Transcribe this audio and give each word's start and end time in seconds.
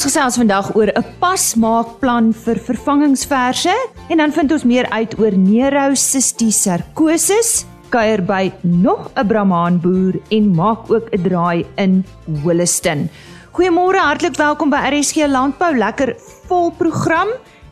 Ons 0.00 0.08
gesels 0.14 0.40
vandag 0.40 0.72
oor 0.80 0.88
'n 0.96 1.04
pasmaakplan 1.20 2.32
vir 2.32 2.56
vervangingsverse 2.56 3.76
en 4.08 4.16
dan 4.16 4.32
vind 4.32 4.52
ons 4.52 4.64
meer 4.64 4.88
uit 4.88 5.18
oor 5.20 5.36
neurosistisarkosis, 5.36 7.66
kuier 7.92 8.24
by 8.24 8.52
nog 8.62 9.10
'n 9.14 9.26
Brahman 9.26 9.78
boer 9.78 10.14
en 10.30 10.54
maak 10.54 10.90
ook 10.90 11.12
'n 11.12 11.22
draai 11.22 11.66
in 11.76 12.04
Holliston. 12.42 13.10
Goeiemôre, 13.52 14.00
hartlik 14.00 14.36
welkom 14.36 14.70
by 14.70 14.76
RSG 14.88 15.16
Landbou. 15.28 15.76
Lekker 15.76 16.16
vol 16.48 16.70
program 16.70 17.28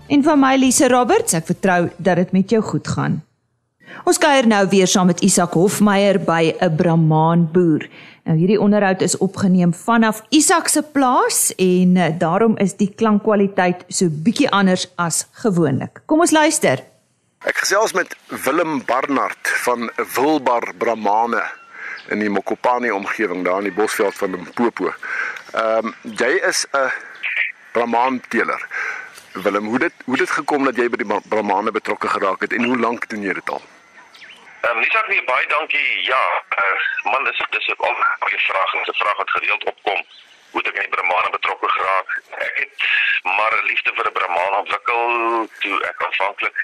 en 0.08 0.22
van 0.22 0.40
my 0.40 0.56
Lise 0.56 0.88
Roberts. 0.88 1.32
Ek 1.32 1.46
vertrou 1.46 1.90
dat 1.96 2.16
dit 2.16 2.32
met 2.32 2.50
jou 2.50 2.62
goed 2.62 2.88
gaan. 2.88 3.22
Ons 4.04 4.18
kuier 4.18 4.46
nou 4.46 4.68
weer 4.68 4.86
saam 4.86 5.06
met 5.06 5.20
Isak 5.20 5.54
Hofmeyer 5.54 6.18
by 6.18 6.54
'n 6.60 6.76
Brahman 6.76 7.48
boer. 7.52 7.88
Nou 8.28 8.36
hierdie 8.36 8.58
onderhoud 8.60 9.00
is 9.00 9.16
opgeneem 9.24 9.70
vanaf 9.72 10.18
Isak 10.36 10.66
se 10.68 10.82
plaas 10.82 11.54
en 11.56 11.96
uh, 11.96 12.08
daarom 12.20 12.58
is 12.60 12.74
die 12.76 12.90
klankkwaliteit 12.92 13.86
so 13.88 14.12
bietjie 14.12 14.50
anders 14.52 14.84
as 15.00 15.22
gewoonlik. 15.40 16.02
Kom 16.04 16.20
ons 16.20 16.34
luister. 16.36 16.82
Ek 17.48 17.56
gesels 17.62 17.94
met 17.96 18.12
Willem 18.44 18.82
Barnard 18.84 19.52
van 19.64 19.88
Wilbar 20.16 20.74
Brahmane 20.76 21.40
in 22.12 22.20
die 22.20 22.28
Mokopane 22.28 22.92
omgewing 22.92 23.46
daar 23.48 23.62
in 23.64 23.70
die 23.70 23.76
Bosveld 23.78 24.20
van 24.20 24.36
Limpopo. 24.36 24.92
Ehm 25.54 25.88
um, 25.88 25.96
jy 26.20 26.34
is 26.50 26.66
'n 26.76 26.92
Brahman 27.72 28.20
teeler. 28.28 28.60
Willem, 29.32 29.72
hoe 29.72 29.78
dit 29.78 29.92
hoe 30.04 30.16
dit 30.16 30.30
gekom 30.30 30.68
dat 30.68 30.76
jy 30.76 30.88
by 30.88 31.00
die 31.00 31.20
Brahmane 31.32 31.72
betrokke 31.72 32.08
geraak 32.08 32.44
het 32.44 32.52
en 32.52 32.64
hoe 32.64 32.78
lank 32.78 33.08
doen 33.08 33.24
jy 33.24 33.32
dit 33.32 33.50
al? 33.50 33.64
Ehm 34.60 34.76
um, 34.76 34.82
Lisak 34.82 35.06
nee 35.08 35.24
baie 35.24 35.46
dankie. 35.46 36.02
Ja, 36.02 36.42
uh, 36.62 37.12
man 37.12 37.24
dis 37.24 37.42
dis 37.50 37.66
'n 37.66 37.74
goeie 38.18 38.38
vraag. 38.38 38.72
'n 38.74 38.94
Vraag 38.94 39.16
wat 39.16 39.30
gereeld 39.30 39.64
opkom. 39.64 40.04
Hoe 40.50 40.60
het 40.60 40.68
ek 40.68 40.74
in 40.74 40.80
die 40.80 40.96
Brahmane 40.96 41.30
betrokke 41.30 41.68
geraak? 41.68 42.22
Ek 42.30 42.56
het 42.56 42.72
maar 43.22 43.52
'n 43.56 43.66
liefde 43.66 43.92
vir 43.94 44.06
'n 44.06 44.12
Brahman 44.12 44.54
ontwikkel 44.54 45.02
toe 45.58 45.84
ek 45.84 46.02
aanvanklik 46.06 46.58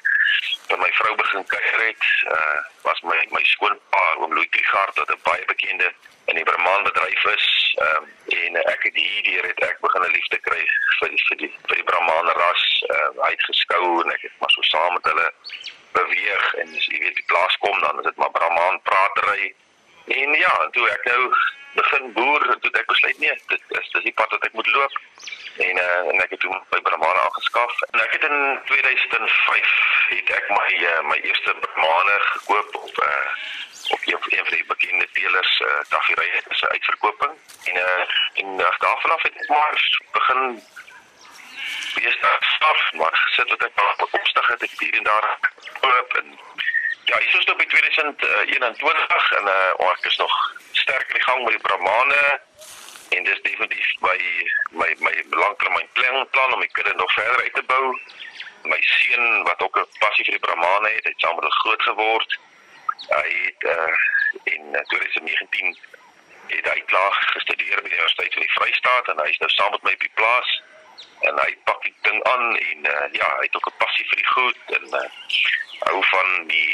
by 0.68 0.76
my 0.76 0.90
vrou 0.92 1.14
begin 1.14 1.46
kuier 1.46 1.86
het. 1.86 2.04
Uh 2.36 2.58
was 2.82 3.00
my 3.00 3.26
my 3.30 3.42
skoonpa, 3.42 4.04
oom 4.18 4.34
Louis 4.34 4.50
Trigard, 4.50 4.98
wat 4.98 5.10
'n 5.10 5.20
baie 5.22 5.44
bekende 5.44 5.92
in 6.24 6.34
die 6.34 6.44
Brahman 6.44 6.82
bedryf 6.82 7.24
is. 7.24 7.74
Ehm 7.76 7.96
um, 7.96 8.04
en 8.26 8.56
ek 8.74 8.82
het 8.82 8.94
hierdeur 8.94 9.46
het 9.46 9.60
ek 9.70 9.80
begin 9.80 10.02
'n 10.02 10.16
liefde 10.18 10.38
kry 10.38 10.62
vir 10.98 11.10
vir 11.28 11.36
die 11.36 11.52
vir 11.66 11.76
die 11.76 11.88
Brahman 11.90 12.28
ras. 12.28 12.64
Uh 12.88 13.10
hy 13.24 13.30
het 13.30 13.44
geskou 13.50 14.02
en 14.02 14.12
ek 14.12 14.22
het 14.22 14.32
maar 14.38 14.50
so 14.50 14.62
saam 14.62 14.92
met 14.92 15.04
hulle 15.04 15.32
beweeg 15.98 16.46
en 16.62 16.72
jy 16.76 16.98
weet 17.02 17.18
die 17.20 17.28
plaas 17.32 17.56
kom 17.64 17.80
dan 17.80 17.98
is 17.98 18.08
dit 18.08 18.16
maar 18.22 18.34
Brahman 18.36 18.80
pratery. 18.88 19.54
En 20.18 20.34
ja, 20.38 20.54
toe 20.76 20.88
ek 20.90 21.04
nou 21.10 21.20
begin 21.74 22.12
boer, 22.12 22.44
toe 22.60 22.70
ek 22.80 22.90
besluit 22.90 23.18
nee, 23.18 23.36
dit 23.52 23.78
is 23.78 23.90
dis 23.94 24.06
die 24.08 24.16
pad 24.20 24.30
wat 24.36 24.46
ek 24.48 24.56
moet 24.58 24.70
loop. 24.76 24.98
En 25.64 25.80
uh, 25.86 26.00
en 26.12 26.22
ek 26.24 26.34
het 26.34 26.40
toe 26.42 26.60
by 26.74 26.80
Brahman 26.88 27.20
aangeskaf. 27.24 27.80
En 27.90 28.02
ek 28.04 28.16
het 28.18 28.26
in 28.28 28.38
2005 28.70 29.74
het 30.10 30.32
ek 30.38 30.50
my 30.50 30.70
uh, 30.90 31.00
my 31.10 31.18
eerste 31.22 31.56
Brahmane 31.66 32.18
gekoop 32.32 32.80
op 32.82 33.04
uh 33.08 33.26
op 33.94 34.00
een, 34.08 34.16
een 34.32 34.44
van 34.46 34.54
die 34.56 34.64
bekende 34.66 35.06
teelers 35.12 35.60
uh, 35.60 35.80
Tafirye 35.88 36.42
se 36.50 36.68
uitverkoping. 36.68 37.34
En 37.64 37.76
uh 37.76 38.14
en 38.42 38.56
daarvan 38.58 39.16
af 39.16 39.22
het 39.22 39.42
ek 39.42 39.48
maar 39.48 39.82
begin 40.12 40.62
beeste 42.04 42.36
staf 42.40 42.92
maar 42.92 43.28
sit 43.36 43.48
wat 43.48 43.62
ek 43.64 43.76
nog 43.76 43.96
bekomstig 43.96 44.46
het 44.46 44.62
ek 44.62 44.78
hier 44.78 44.96
en 44.98 45.02
daar 45.02 45.28
koop 45.80 46.16
en 46.20 46.38
ja 47.04 47.18
hier 47.18 47.38
is 47.38 47.46
nou 47.48 47.56
by 47.56 47.66
2021 47.76 49.32
en 49.38 49.48
uh 49.54 49.90
ek 49.92 50.10
is 50.10 50.16
nog 50.16 50.34
sterk 50.72 51.08
in 51.08 51.18
die 51.18 51.24
gang 51.28 51.44
met 51.44 51.56
die 51.56 51.64
Brahmane 51.68 52.40
en 53.16 53.24
dis 53.24 53.40
definitief 53.46 53.88
my 54.08 54.18
my 54.82 54.90
my 55.06 55.14
langtermyn 55.30 55.88
plan 55.94 56.52
om 56.52 56.58
my 56.58 56.68
kudde 56.72 56.94
nog 56.94 57.12
verder 57.12 57.42
uit 57.42 57.54
te 57.54 57.62
bou. 57.62 57.98
My 58.62 58.80
seun 58.80 59.42
wat 59.48 59.62
ook 59.62 59.76
'n 59.78 59.88
passie 59.98 60.24
vir 60.24 60.36
die 60.36 60.46
Brahmane 60.46 60.88
het 60.96 61.04
het 61.04 61.20
saam 61.20 61.34
met 61.34 61.44
hulle 61.44 61.60
groot 61.62 61.82
geword. 61.82 62.38
Hy 63.08 63.30
het 63.44 63.62
uh 63.76 63.94
in 64.42 64.64
2019 64.72 65.78
het 66.46 66.70
hy 66.72 66.80
klaar 66.92 67.14
gestudeer 67.34 67.82
by 67.82 67.88
die 67.88 67.96
Universiteit 67.96 68.32
van 68.32 68.42
die 68.42 68.54
Vrystaat 68.56 69.08
en 69.08 69.20
hy 69.24 69.28
is 69.30 69.42
nou 69.44 69.50
saam 69.50 69.70
met 69.70 69.82
my 69.82 69.92
op 69.92 70.06
die 70.08 70.16
plaas 70.20 70.62
en 71.28 71.40
hy 71.40 71.50
pak 71.64 71.82
die 71.82 71.94
ding 72.08 72.20
aan 72.32 72.56
en 72.56 72.86
uh, 72.90 73.06
ja, 73.12 73.28
hy 73.38 73.46
het 73.46 73.56
ook 73.56 73.68
'n 73.70 73.80
passie 73.82 74.06
vir 74.10 74.22
die 74.22 74.32
goed 74.36 74.76
en 74.78 74.86
uh, 75.00 75.08
hou 75.88 76.02
van 76.10 76.46
die 76.48 76.72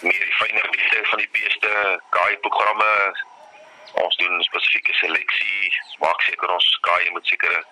meer 0.00 0.24
die 0.24 0.38
fynere 0.38 0.70
detail 0.70 1.04
van 1.04 1.18
die 1.18 1.32
beeste, 1.32 2.00
kaai 2.16 2.36
programme. 2.46 2.90
Ons 4.02 4.16
doen 4.16 4.42
spesifieke 4.42 4.92
seleksie, 4.98 5.72
maak 6.02 6.20
seker 6.26 6.50
ons 6.50 6.78
kaai 6.80 7.10
moet 7.10 7.26
sekere 7.26 7.62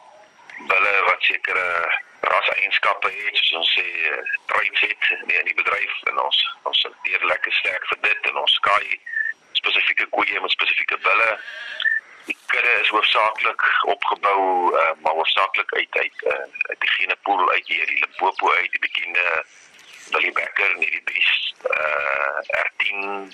bulle 0.70 0.92
wat 1.08 1.22
sekere 1.26 1.66
raseienskappe 2.20 3.10
het, 3.10 3.38
soos 3.38 3.58
ons 3.60 3.72
sê 3.74 3.86
traits 4.52 4.84
het 4.86 5.08
nee, 5.26 5.38
in 5.38 5.48
die 5.50 5.58
bedryf 5.58 5.96
en 6.12 6.20
ons 6.22 6.38
ons 6.70 6.84
sorteer 6.84 7.24
lekker 7.32 7.56
sterk 7.58 7.88
vir 7.90 7.98
dit 8.06 8.30
en 8.30 8.38
ons 8.44 8.58
kaai 8.68 9.00
spesifieke 9.58 10.06
koeie 10.14 10.40
met 10.44 10.54
spesifieke 10.54 10.98
bulle 11.08 11.30
is 12.80 12.88
hoofsaaklik 12.88 13.62
opgebou 13.82 14.40
uh, 14.74 14.90
maar 15.02 15.12
hoofsaaklik 15.12 15.72
uit 15.72 15.88
uit 15.90 16.22
uh, 16.22 16.46
uit 16.62 16.80
die 16.80 16.90
genepool 16.90 17.50
uit 17.50 17.66
hier 17.66 17.86
die 17.86 17.98
Limpopo 17.98 18.52
uit 18.52 18.70
die 18.70 18.80
bekende 18.80 19.44
Willie 20.10 20.32
Becker 20.32 20.70
en 20.74 20.82
hierdie 20.84 21.02
beest 21.04 21.54
uh, 21.70 22.62
R10 22.64 23.32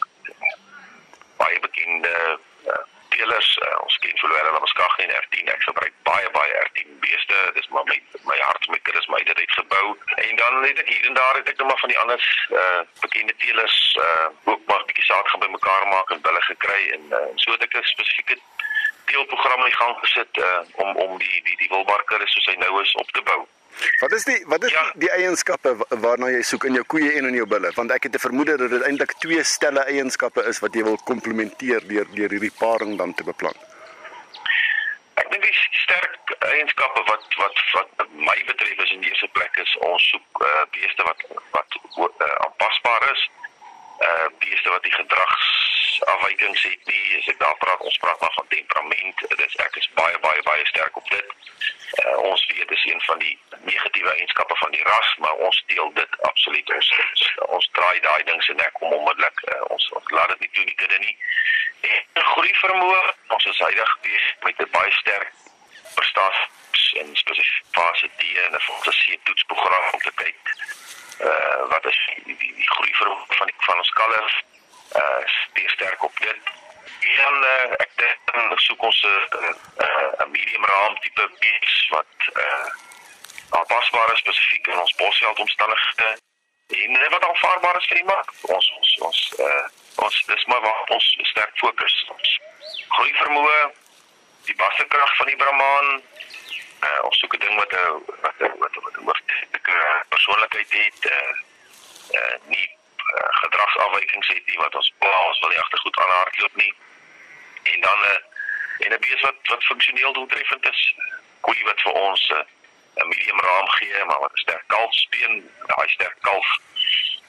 baie 1.37 1.61
bekende 1.61 2.39
uh, 2.67 2.85
teelers 3.09 3.59
uh, 3.67 3.83
ons 3.83 3.99
ken 3.99 4.19
Florida 4.19 4.55
en 4.55 4.61
Muskag 4.61 4.99
en 4.99 5.15
R10 5.21 5.53
ek 5.55 5.63
gebruik 5.71 5.95
baie 6.03 6.31
baie 6.31 6.61
R10 6.65 6.99
beeste 7.05 7.39
dis 7.55 7.69
maar 7.69 7.87
my 7.91 7.99
my 8.31 8.39
hart 8.41 8.69
met 8.69 8.83
kuddes 8.83 9.07
my 9.07 9.23
dit 9.23 9.53
gebou. 9.61 9.97
En 10.15 10.37
dan 10.37 10.63
het 10.63 10.79
ek 10.79 10.89
hier 10.89 11.07
en 11.07 11.15
daar 11.15 11.35
het 11.35 11.49
ek 11.49 11.57
nog 11.57 11.81
van 11.81 11.89
die 11.89 11.99
ander 11.99 12.49
uh, 12.51 12.81
bekende 13.01 13.35
teelers 13.37 13.97
uh, 14.01 14.29
ook 14.45 14.61
maar 14.67 14.81
'n 14.81 14.87
bietjie 14.87 15.05
saak 15.05 15.29
gaan 15.29 15.41
by 15.41 15.51
mekaar 15.51 15.87
maak 15.89 16.11
en 16.11 16.21
hulle 16.23 16.43
gekry 16.51 16.83
en 16.97 17.03
uh, 17.11 17.19
so 17.35 17.53
het 17.53 17.63
ek 17.63 17.75
'n 17.75 17.93
spesifieke 17.95 18.39
teelprogram 19.11 19.65
in 19.67 19.77
gang 19.77 19.95
gesit 20.03 20.43
uh, 20.43 20.61
om 20.85 20.97
om 21.05 21.19
die 21.23 21.41
die 21.47 21.57
die 21.63 21.71
wilbarker 21.73 22.27
soos 22.33 22.51
hy 22.51 22.57
nou 22.65 22.75
is 22.83 22.95
op 23.03 23.11
te 23.17 23.23
bou. 23.31 23.41
Wat 24.01 24.13
is 24.13 24.25
die 24.25 24.39
wat 24.47 24.65
is 24.65 24.73
ja. 24.73 24.83
die, 24.93 25.07
die 25.07 25.11
eienskappe 25.11 25.75
waarna 26.05 26.31
jy 26.33 26.43
soek 26.43 26.67
in 26.69 26.79
jou 26.79 26.85
koeie 26.95 27.13
en 27.19 27.29
in 27.31 27.39
jou 27.39 27.47
bulle? 27.47 27.71
Want 27.77 27.95
ek 27.95 28.09
het 28.09 28.19
'n 28.19 28.25
vermoede 28.27 28.57
dat 28.57 28.71
dit 28.71 28.83
eintlik 28.83 29.15
twee 29.25 29.45
stelle 29.45 29.85
eienskappe 29.85 30.45
is 30.53 30.59
wat 30.65 30.75
jy 30.75 30.83
wil 30.83 30.99
komplementeer 31.11 31.87
deur 31.87 32.07
deur 32.15 32.31
hierdie 32.37 32.55
paring 32.59 32.97
dan 32.99 33.15
te 33.15 33.25
beplan. 33.25 33.55
Ek 35.15 35.31
dink 35.31 35.45
die 35.45 35.59
sterk 35.85 36.35
eienskappe 36.39 37.03
wat 37.11 37.25
wat 37.43 37.57
wat 37.77 38.09
my 38.13 38.39
betref 38.47 38.79
is 38.85 38.93
in 38.93 39.01
die 39.01 39.11
eerste 39.11 39.29
plek 39.29 39.57
is 39.57 39.77
ons 39.91 40.11
soek 40.11 40.43
uh, 40.43 40.65
beeste 40.71 41.03
wat 41.03 41.21
wat 41.51 41.81
uh, 41.99 42.35
aanpasbaar 42.47 43.11
is. 43.13 43.31
Uh 43.99 44.27
beeste 44.39 44.71
wat 44.71 44.83
die 44.83 44.95
gedrags 44.95 45.68
afwykings 46.05 46.63
het 46.63 46.87
nie 46.87 47.19
as 47.19 47.27
ek 47.33 47.39
daar 47.39 47.57
praat 47.63 47.81
ons 47.81 47.99
praat 48.03 48.21
maar 48.21 48.35
van 48.37 48.49
temperament. 48.49 49.23
Dis 49.37 49.57
ek 49.65 49.77
is 49.77 49.91
baie 49.95 50.19
baie 50.19 50.43
baie 50.43 50.67
sterk 50.67 50.97
op 50.97 51.11
dit. 51.11 51.33
Uh, 52.05 52.17
ons 52.31 52.47
weet 52.47 52.69
dis 52.69 52.85
een 52.85 53.01
van 53.01 53.19
die 53.19 53.39
negatiewe 53.71 54.11
eienskappe 54.15 54.57
van 54.63 54.71
die 54.71 54.85
ras 54.91 55.15
maar 55.25 55.35
ons 55.49 55.63
deel 55.67 55.93
dit 55.93 56.21
absoluut. 56.31 56.75
Ons 56.75 56.91
ons 57.47 57.69
draai 57.73 58.01
daai 58.01 58.23
ding 58.31 58.43
se 58.43 58.53
nek 58.53 58.83
om 58.83 58.93
onmiddellik 58.93 59.43
uh, 59.55 59.61
ons, 59.69 59.91
ons 60.01 60.11
laat 60.11 60.29
dit 60.35 60.41
nie 60.41 60.51
toe 60.53 60.65
nie 60.65 60.79
kinde 60.83 60.99
nie. 60.99 61.17
En 61.91 62.25
groei 62.33 62.55
vermoë 62.63 63.03
ons 63.37 63.45
is 63.53 63.65
huidig 63.67 63.97
besig 64.09 64.43
met 64.49 64.63
'n 64.67 64.71
baie 64.79 64.93
sterk 65.01 65.33
prestasie 65.95 67.01
in 67.01 67.17
spesifieke 67.17 67.67
fase 67.79 68.11
D 68.17 68.23
en 68.45 68.53
'n 68.53 68.67
volgesie 68.69 69.21
toetsprogram 69.23 69.91
om 69.93 70.01
te 70.01 70.13
kyk 70.15 70.55
uh, 71.21 71.69
wat 71.69 71.85
is 71.87 71.99
die, 72.25 72.37
die, 72.37 72.55
die 72.55 72.69
groei 72.75 72.95
vermoë 73.01 73.39
van 73.41 73.47
die, 73.51 73.57
van 73.67 73.83
ons 73.83 73.91
kalvers 74.01 74.39
uh 74.97 75.23
steeds 75.27 75.73
sterk 75.73 76.03
op 76.03 76.21
dit. 76.21 76.41
En 77.27 77.35
uh, 77.35 77.73
ek 77.85 77.91
dink 77.95 78.19
dan 78.33 78.59
soek 78.59 78.83
ons 78.83 79.03
'n 79.03 79.07
uh, 79.07 79.49
'n 79.49 80.23
uh, 80.23 80.27
medium 80.27 80.65
raam 80.65 80.99
tipe 81.01 81.31
bees 81.39 81.89
wat 81.91 82.15
uh 82.45 82.69
aanpasbaar 83.51 84.13
is 84.13 84.19
spesifiek 84.19 84.67
in 84.67 84.79
ons 84.79 84.95
bosveld 84.95 85.39
omstandighede 85.39 86.19
en 86.69 87.11
wat 87.11 87.25
aanvaarbaar 87.25 87.77
is 87.77 87.87
vir 87.87 87.97
die 87.97 88.11
mark. 88.13 88.33
Ons 88.43 88.73
ons 88.79 88.97
ons 89.09 89.21
uh 89.39 89.67
ons 90.05 90.25
dis 90.27 90.45
maar 90.45 90.61
waar 90.61 90.85
ons 90.97 91.07
sterk 91.23 91.55
fokus. 91.55 91.95
Ons 92.09 92.41
groei 92.89 93.15
vermoë, 93.15 93.71
die 94.45 94.57
bassekrag 94.57 95.17
van 95.17 95.27
die 95.27 95.37
Brahman. 95.37 96.03
Uh 96.89 97.01
ons 97.09 97.19
soek 97.19 97.35
'n 97.35 97.45
ding 97.45 97.57
wat 97.57 97.73
'n 97.73 98.05
wat 98.25 98.37
'n 98.41 98.59
wat 98.59 98.77
'n 98.77 99.05
hooftelike 99.05 99.79
persoonlikheid 100.09 100.71
het. 100.71 101.13
Uh, 101.13 101.48
gedragsafwykings 104.19 104.29
het 104.29 104.47
nie 104.47 104.59
wat 104.59 104.75
ons 104.75 104.93
plaas 104.99 105.39
wil 105.39 105.49
nie 105.49 105.59
agtergoed 105.59 105.99
aan 105.99 106.11
hardloop 106.11 106.57
nie. 106.57 106.75
En 107.63 107.81
dan 107.81 107.99
'n 108.01 108.05
eh, 108.05 108.87
en 108.87 108.93
'n 108.93 109.01
bees 109.01 109.21
wat 109.21 109.35
wat 109.43 109.65
funksioneel 109.65 110.13
doeltreffend 110.13 110.69
is. 110.69 110.95
Koei 111.41 111.65
wat 111.65 111.81
vir 111.81 111.93
ons 111.93 112.31
uh, 112.31 112.39
'n 112.97 113.09
medium 113.09 113.41
raam 113.41 113.69
gee, 113.69 114.05
maar 114.05 114.21
wat 114.21 114.33
'n 114.33 114.39
sterk 114.45 114.65
kalfspeen, 114.67 115.51
daai 115.67 115.89
sterk 115.89 116.17
kalf 116.21 116.49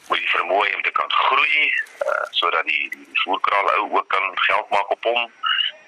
moet 0.07 0.17
die 0.17 0.29
vermoë 0.29 0.75
om 0.75 0.81
te 0.81 0.91
kan 0.91 1.11
groei 1.11 1.73
uh, 2.07 2.25
sodat 2.29 2.65
die, 2.65 2.89
die 2.89 3.21
voerkraal 3.23 3.71
ou 3.71 3.91
ook 3.97 4.09
kan 4.09 4.39
geld 4.39 4.69
maak 4.69 4.89
op 4.89 5.03
hom. 5.03 5.31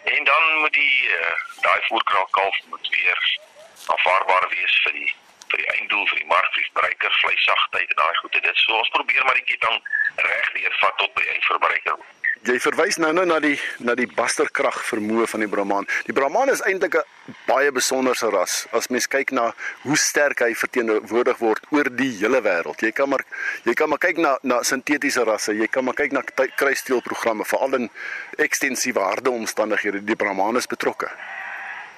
En 0.04 0.24
dan 0.24 0.44
moet 0.60 0.74
die 0.74 1.08
uh, 1.08 1.36
daai 1.62 1.82
voerkraal 1.82 2.28
kalf 2.32 2.58
moet 2.66 2.88
weer 2.88 3.40
aanvaarbaar 3.86 4.50
wees 4.50 4.82
vir 4.84 4.92
die 4.92 5.16
vir 5.52 5.64
die 5.64 5.70
einddoel 5.76 6.08
vir 6.14 6.24
die 6.24 6.32
mark 6.32 6.56
die 6.56 6.66
verbruiker 6.70 7.20
vleissagtheid 7.20 7.94
en 7.94 8.02
daai 8.04 8.16
goede 8.24 8.46
dit 8.48 8.64
so 8.64 8.80
ons 8.80 8.96
probeer 8.98 9.28
maar 9.28 9.40
die 9.42 9.50
ketting 9.52 9.78
reg 10.30 10.56
deur 10.58 10.82
vat 10.82 10.98
tot 11.04 11.14
by 11.20 11.30
eindverbruiker 11.36 12.02
Jy 12.42 12.56
verwys 12.58 12.96
nou 12.98 13.12
nou 13.14 13.22
na 13.30 13.36
die 13.38 13.58
na 13.86 13.94
die 13.94 14.08
basterkrag 14.10 14.80
vermoë 14.88 15.28
van 15.30 15.44
die 15.44 15.50
Brahman. 15.50 15.86
Die 16.08 16.14
Brahman 16.18 16.50
is 16.50 16.64
eintlik 16.66 16.96
'n 16.98 17.36
baie 17.46 17.72
besonderse 17.72 18.32
ras. 18.34 18.66
As 18.72 18.90
mens 18.90 19.06
kyk 19.06 19.30
na 19.32 19.54
hoe 19.84 19.98
sterk 19.98 20.40
hy 20.42 20.56
verteenwoordig 20.56 21.38
word 21.38 21.62
oor 21.70 21.86
die 21.96 22.10
hele 22.18 22.42
wêreld. 22.42 22.82
Jy 22.82 22.92
kan 22.92 23.10
maar 23.10 23.24
jy 23.64 23.74
kan 23.74 23.90
maar 23.90 24.00
kyk 24.00 24.18
na 24.18 24.40
na 24.42 24.64
sintetiese 24.64 25.24
rasse. 25.24 25.54
Jy 25.54 25.68
kan 25.68 25.84
maar 25.84 25.94
kyk 25.94 26.12
na 26.12 26.24
kruissteelprogramme 26.56 27.46
veral 27.46 27.76
in 27.76 27.90
ekstensiewe 28.38 29.00
harde 29.00 29.30
omstandighede. 29.30 30.04
Die 30.04 30.16
Brahman 30.16 30.58
is 30.58 30.66
betrokke. 30.66 31.12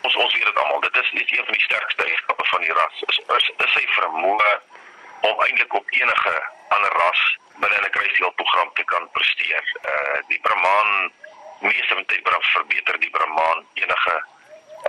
Ons 0.03 0.15
ons 0.15 0.33
weet 0.33 0.45
dit 0.45 0.57
almal. 0.61 0.79
Dit 0.79 0.97
is 1.01 1.11
net 1.11 1.31
een 1.31 1.45
van 1.45 1.53
die 1.53 1.63
sterkste 1.63 2.03
eienskappe 2.03 2.45
van 2.45 2.61
die 2.61 2.73
ras. 2.73 3.03
Is 3.07 3.19
is, 3.37 3.51
is 3.65 3.71
sy 3.71 3.83
vermoë 3.95 4.51
om 5.29 5.43
eintlik 5.45 5.73
op 5.79 5.93
enige 5.99 6.33
ander 6.75 6.95
ras 7.01 7.21
binne 7.63 7.77
'n 7.79 7.93
kruisdeelprogram 7.95 8.73
te 8.73 8.83
kan 8.83 9.09
presteer. 9.11 9.63
Uh 9.91 10.17
die 10.27 10.39
Brahman 10.47 11.11
meeste 11.59 11.93
van 11.93 12.05
tyd 12.05 12.27
verbeter 12.55 12.99
die 12.99 13.09
Brahman 13.09 13.65
enige 13.73 14.15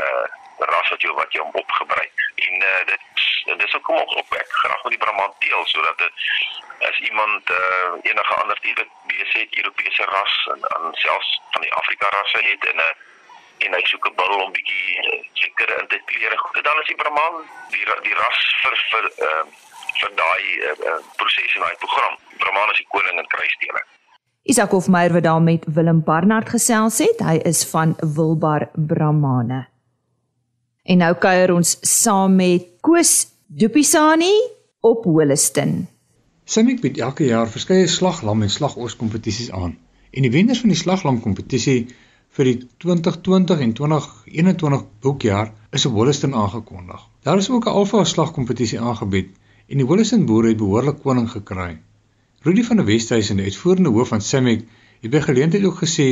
uh 0.02 0.25
ras 0.72 0.88
wat 0.88 1.02
jy 1.02 1.14
wat 1.20 1.32
jy 1.32 1.40
hom 1.40 1.55
opgebruik. 1.62 2.19
En 2.34 2.55
uh 2.72 2.82
dit 2.90 3.00
dit 3.44 3.64
is 3.64 3.75
ook 3.75 3.82
kom 3.82 4.02
ons 4.02 4.14
opwek 4.14 4.52
graag 4.64 4.82
met 4.82 4.99
die 4.99 5.02
Brahman 5.06 5.34
teel 5.38 5.67
sodat 5.67 5.99
dit 5.99 6.12
as 6.90 6.99
iemand 6.99 7.50
uh 7.50 7.94
enige 8.02 8.34
ander 8.34 8.60
tipe 8.60 8.88
besigheid 9.06 9.56
Europese 9.62 10.05
ras 10.05 10.37
en, 10.52 10.60
en 10.76 10.94
selfs 11.06 11.40
van 11.50 11.62
die 11.62 11.75
Afrika 11.75 12.08
rasse 12.08 12.46
het 12.50 12.67
en 12.67 12.76
'n 12.76 12.88
uh, 12.90 13.12
en 13.66 13.76
hy 13.76 13.82
soek 13.90 14.06
'n 14.11 14.16
bil 14.20 14.34
om 14.44 14.52
bietjie 14.56 14.87
seker 15.43 15.69
in 15.81 15.87
te 15.93 15.99
klere. 16.11 16.37
Dan 16.69 16.81
is 16.82 16.88
die 16.93 16.99
Brahman 17.02 17.37
die 17.75 17.84
die 18.06 18.16
ras 18.22 18.40
vir 18.62 18.75
vir 18.90 19.05
ehm 19.11 19.49
uh, 19.49 19.62
vir 20.00 20.11
daai 20.20 20.44
uh, 20.70 21.00
proses 21.19 21.50
en 21.56 21.62
daai 21.66 21.76
program. 21.82 22.14
Brahman 22.40 22.72
is 22.72 22.81
die 22.82 22.90
koning 22.94 23.19
in 23.22 23.28
kruisdele. 23.34 23.82
Isak 24.52 24.75
Hofmeyer 24.76 25.12
wat 25.12 25.25
daar 25.25 25.43
met 25.43 25.64
Willem 25.76 26.02
Barnard 26.05 26.49
gesels 26.52 26.99
het. 26.99 27.22
Hy 27.25 27.38
is 27.49 27.64
van 27.70 27.96
Wilbar 28.16 28.69
Brahmane. 28.75 29.67
En 30.84 31.00
nou 31.00 31.14
kuier 31.17 31.55
ons 31.55 31.78
saam 31.81 32.34
met 32.37 32.67
Koos 32.84 33.26
Dupisani 33.49 34.34
op 34.84 35.05
Holliston. 35.08 35.87
Simik 36.44 36.82
bied 36.82 37.00
elke 37.00 37.25
jaar 37.25 37.49
verskeie 37.49 37.87
slaglam 37.88 38.43
en 38.44 38.52
slagos 38.52 38.96
kompetisies 39.00 39.49
aan. 39.50 39.78
En 40.12 40.26
die 40.26 40.31
wenners 40.31 40.60
van 40.60 40.75
die 40.75 40.78
slaglam 40.78 41.22
kompetisie 41.25 41.87
vir 42.34 42.48
die 42.48 42.54
2020 42.82 43.60
en 43.62 43.72
2021 43.78 44.84
boekjaar 45.06 45.52
is 45.78 45.84
op 45.86 45.92
Holliston 45.98 46.32
aangekondig. 46.34 47.02
Daar 47.22 47.38
is 47.42 47.50
ook 47.50 47.66
'n 47.66 47.76
alfa 47.81 48.04
slagkompetisie 48.04 48.81
aangebied 48.81 49.28
en 49.69 49.78
die 49.78 49.86
Willison 49.86 50.26
boere 50.26 50.48
het 50.48 50.56
behoorlik 50.56 50.98
koning 51.02 51.28
gekry. 51.31 51.78
Rudy 52.42 52.62
van 52.62 52.76
der 52.76 52.86
Westhuizen, 52.86 53.36
die 53.36 53.44
uitvoerende 53.44 53.90
hoof 53.90 54.08
van 54.08 54.20
Samick, 54.20 54.66
het 55.00 55.10
by 55.10 55.20
geleentheid 55.20 55.64
ook 55.64 55.78
gesê 55.84 56.08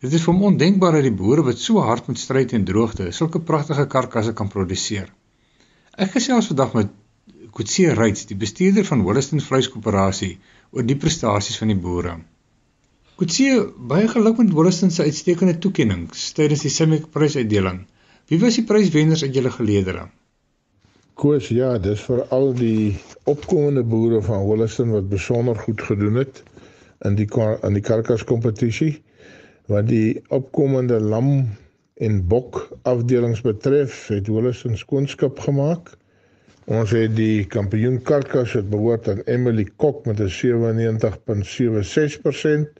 dit 0.00 0.12
is 0.12 0.22
vir 0.22 0.32
hom 0.34 0.42
ondenkbaar 0.42 0.92
dat 0.92 1.02
die 1.02 1.18
boere 1.20 1.42
wat 1.42 1.58
so 1.58 1.80
hard 1.80 2.06
moet 2.06 2.18
stry 2.18 2.44
teen 2.44 2.64
droogte 2.64 3.10
sulke 3.12 3.40
pragtige 3.40 3.86
karkasse 3.86 4.32
kan 4.32 4.48
produseer. 4.48 5.12
Ek 5.98 6.10
gesels 6.16 6.46
vandag 6.46 6.72
met 6.74 6.88
Kutsie 7.52 7.92
Reitz, 7.94 8.24
die 8.24 8.36
bestuurder 8.36 8.84
van 8.84 9.04
Willison 9.04 9.40
Vleiskoöperasie, 9.40 10.38
oor 10.70 10.82
die 10.82 10.96
prestasies 10.96 11.58
van 11.58 11.68
die 11.68 11.80
boere. 11.86 12.18
Kutsie, 13.18 13.50
baie 13.90 14.06
geluk 14.06 14.36
met 14.38 14.52
Willison 14.54 14.92
se 14.94 15.02
uitstekende 15.02 15.58
toekenninge 15.58 16.14
tydens 16.36 16.60
die 16.62 16.70
Samick 16.70 17.08
prysuitdeling. 17.10 17.80
Wie 18.30 18.38
was 18.38 18.54
die 18.60 18.62
pryswenners 18.68 19.24
uit 19.26 19.34
julle 19.34 19.50
geleedere? 19.50 20.04
Koos, 21.18 21.48
ja, 21.50 21.82
dis 21.82 21.98
vir 22.06 22.22
al 22.36 22.54
die 22.60 22.94
opkomende 23.26 23.82
boere 23.82 24.22
van 24.22 24.46
Holliston 24.46 24.94
wat 24.94 25.10
besonder 25.10 25.58
goed 25.64 25.82
gedoen 25.88 26.22
het 26.22 26.38
in 27.10 27.18
die 27.18 27.26
in 27.66 27.74
die 27.80 27.84
karkas 27.90 28.22
kompetisie 28.30 29.02
wat 29.66 29.90
die 29.90 30.22
opkomende 30.38 31.02
lam 31.02 31.50
en 31.98 32.22
bok 32.30 32.70
afdelings 32.86 33.42
betref, 33.42 34.14
het 34.14 34.30
Holliston 34.30 34.78
skoonskap 34.78 35.42
gemaak. 35.42 35.90
Ons 36.70 36.94
het 36.94 37.18
die 37.18 37.42
kampioen 37.50 37.98
karkas 37.98 38.54
wat 38.60 38.70
behoort 38.70 39.10
aan 39.10 39.26
Emily 39.26 39.66
Kok 39.74 40.06
met 40.06 40.22
'n 40.22 40.30
97.76%. 40.30 42.77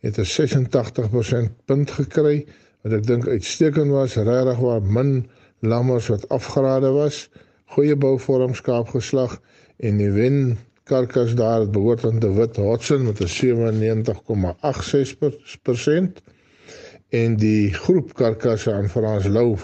het 0.00 0.18
'n 0.18 0.24
86% 0.24 1.50
punt 1.64 1.90
gekry 1.90 2.46
wat 2.82 2.92
ek 2.92 3.06
dink 3.06 3.28
uitstekend 3.28 3.90
was, 3.90 4.16
regtig 4.16 4.58
waar 4.58 4.82
min 4.82 5.30
lammers 5.60 6.08
wat 6.08 6.28
afgerade 6.28 6.90
was, 6.90 7.30
goeie 7.64 7.96
bouvorm 7.96 8.54
skaap 8.54 8.88
geslag 8.88 9.40
en 9.78 9.96
die 9.96 10.10
wen 10.10 10.58
karkas 10.84 11.34
daar 11.34 11.60
het 11.60 11.72
behoort 11.72 12.04
aan 12.04 12.18
die 12.18 12.34
wit 12.34 12.56
Hodson 12.56 13.04
met 13.04 13.20
'n 13.20 13.28
97,86% 13.28 16.22
en 17.10 17.36
die 17.36 17.74
groep 17.74 18.14
karkasse 18.14 18.72
aan 18.72 18.88
Frans 18.88 19.26
Lou 19.26 19.56
95,71%. 19.58 19.62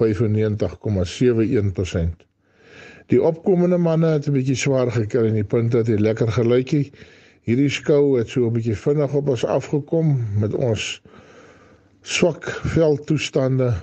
Die 3.07 3.23
opkomende 3.23 3.79
manne 3.79 4.07
het 4.07 4.27
'n 4.27 4.33
bietjie 4.33 4.57
swaar 4.57 4.91
gekry 4.91 5.27
en 5.29 5.35
die 5.35 5.45
punte 5.45 5.77
het 5.77 5.89
lekker 5.89 6.29
gelykie 6.33 6.93
hierdie 7.47 7.71
skou 7.71 8.19
het 8.19 8.29
so 8.29 8.47
'n 8.47 8.53
bietjie 8.53 8.75
vinnig 8.75 9.13
op 9.15 9.29
ons 9.29 9.45
afgekom 9.45 10.09
met 10.43 10.55
ons 10.55 11.03
swak 12.03 12.49
veldtoestande 12.75 13.75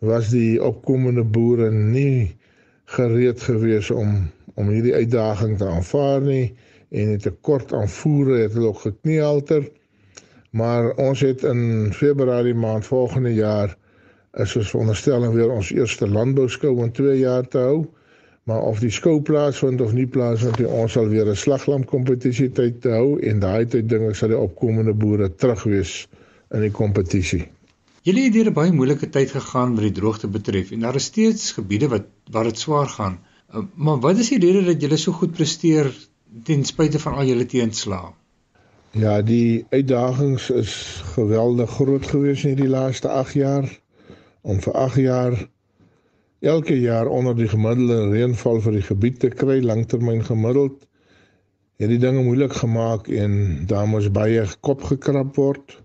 was 0.00 0.30
die 0.30 0.62
opkomende 0.62 1.24
boere 1.24 1.70
nie 1.70 2.36
gereed 2.84 3.42
gewees 3.42 3.90
om 3.90 4.30
om 4.54 4.68
hierdie 4.68 4.94
uitdaging 4.94 5.58
te 5.58 5.66
aanvaar 5.66 6.20
nie 6.20 6.54
en 6.90 7.08
het 7.14 7.26
'n 7.26 7.36
kort 7.40 7.72
aanvoere 7.72 8.40
het 8.42 8.52
hulle 8.52 8.72
ook 8.74 8.82
gekneelter 8.86 9.70
maar 10.50 10.90
ons 10.96 11.20
het 11.20 11.42
in 11.42 11.92
Februarie 11.94 12.54
maand 12.54 12.86
volgende 12.86 13.34
jaar 13.34 13.76
is 14.32 14.56
ons 14.56 14.70
veronderstel 14.70 15.26
om 15.26 15.34
weer 15.34 15.50
ons 15.50 15.70
eerste 15.70 16.08
landbouskou 16.08 16.74
in 16.82 16.92
2 16.92 17.18
jaar 17.18 17.48
te 17.48 17.58
hou 17.58 17.88
maar 18.50 18.66
of 18.66 18.80
die 18.82 18.90
skou 18.90 19.20
plaasvind 19.22 19.80
of 19.84 19.92
nie 19.94 20.06
plaasvind 20.10 20.58
nie, 20.58 20.68
ons 20.82 20.96
sal 20.96 21.08
weer 21.12 21.28
'n 21.28 21.38
slaglam 21.42 21.84
kompetisie 21.92 22.48
tyd 22.58 22.84
hou 22.84 23.18
en 23.30 23.40
daai 23.44 23.66
tyd 23.74 23.88
dinge 23.88 24.14
sal 24.20 24.32
die 24.32 24.38
opkomende 24.38 24.94
boere 25.04 25.28
terug 25.42 25.64
wees 25.72 25.92
in 26.50 26.64
die 26.66 26.74
kompetisie. 26.80 27.44
Julle 28.08 28.24
het 28.26 28.32
deur 28.32 28.50
'n 28.50 28.58
baie 28.60 28.72
moeilike 28.72 29.10
tyd 29.16 29.30
gegaan 29.36 29.74
wat 29.76 29.86
die 29.86 29.98
droogte 30.00 30.28
betref 30.38 30.72
en 30.72 30.80
daar 30.86 30.96
is 30.96 31.10
steeds 31.12 31.52
gebiede 31.58 31.88
wat 31.94 32.06
waar 32.30 32.48
dit 32.50 32.58
swaar 32.58 32.88
gaan. 32.88 33.18
Uh, 33.54 33.62
maar 33.74 34.00
wat 34.00 34.18
is 34.18 34.32
die 34.32 34.40
rede 34.46 34.64
dat 34.64 34.80
julle 34.80 34.96
so 34.96 35.12
goed 35.12 35.32
presteer 35.32 35.92
ten 36.44 36.64
spyte 36.64 36.98
van 36.98 37.14
al 37.14 37.26
julle 37.26 37.46
teenslae? 37.46 38.14
Ja, 38.90 39.22
die 39.22 39.66
uitdagings 39.70 40.50
is 40.50 41.02
geweldig 41.14 41.70
groot 41.70 42.06
gewees 42.10 42.42
in 42.42 42.48
hierdie 42.56 42.68
laaste 42.68 43.08
8 43.08 43.36
jaar. 43.38 43.68
Om 44.42 44.58
vir 44.60 44.72
8 44.74 44.96
jaar 44.98 45.36
elke 46.40 46.80
jaar 46.80 47.06
onder 47.06 47.36
die 47.38 47.46
gemiddelde 47.48 48.08
reënval 48.10 48.58
vir 48.64 48.74
die 48.80 48.82
gebied 48.82 49.20
te 49.22 49.28
kry 49.30 49.60
langtermyn 49.62 50.24
gemiddeld 50.26 50.88
het 51.78 51.92
die 51.92 52.00
dinge 52.02 52.24
moeilik 52.26 52.52
gemaak 52.52 53.06
en 53.08 53.36
daar 53.70 53.86
moes 53.88 54.10
baie 54.10 54.42
kop 54.60 54.82
gekrap 54.82 55.38
word. 55.38 55.78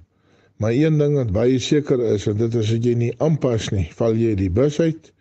Maar 0.57 0.74
een 0.74 0.97
ding 0.97 1.13
wat 1.19 1.31
baie 1.35 1.59
seker 1.59 2.01
is 2.09 2.25
en 2.27 2.41
dit 2.41 2.57
is 2.57 2.74
dat 2.74 2.89
jy 2.89 2.95
nie 3.03 3.13
aanpas 3.21 3.69
nie 3.69 3.85
val 4.00 4.17
jy 4.17 4.33
die 4.39 4.50
bus 4.50 4.79
uit. 4.81 5.13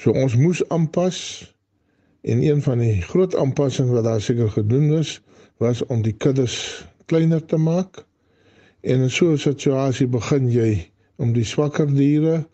So 0.00 0.16
ons 0.16 0.38
moes 0.40 0.64
aanpas 0.72 1.20
en 2.24 2.40
een 2.40 2.64
van 2.64 2.80
die 2.80 3.02
groot 3.04 3.36
aanpassings 3.36 3.92
wat 3.92 4.08
daar 4.08 4.24
seker 4.24 4.48
gedoen 4.56 4.96
is 5.04 5.18
was 5.62 5.82
om 5.86 6.02
die 6.02 6.12
kuddes 6.12 6.56
kleiner 7.06 7.44
te 7.44 7.56
maak 7.56 8.04
en 8.82 9.06
in 9.06 9.10
so 9.10 9.32
'n 9.32 9.38
situasie 9.38 10.06
begin 10.06 10.50
jy 10.50 10.90
om 11.16 11.32
die 11.32 11.44
swakker 11.44 11.86
diere 11.86 12.44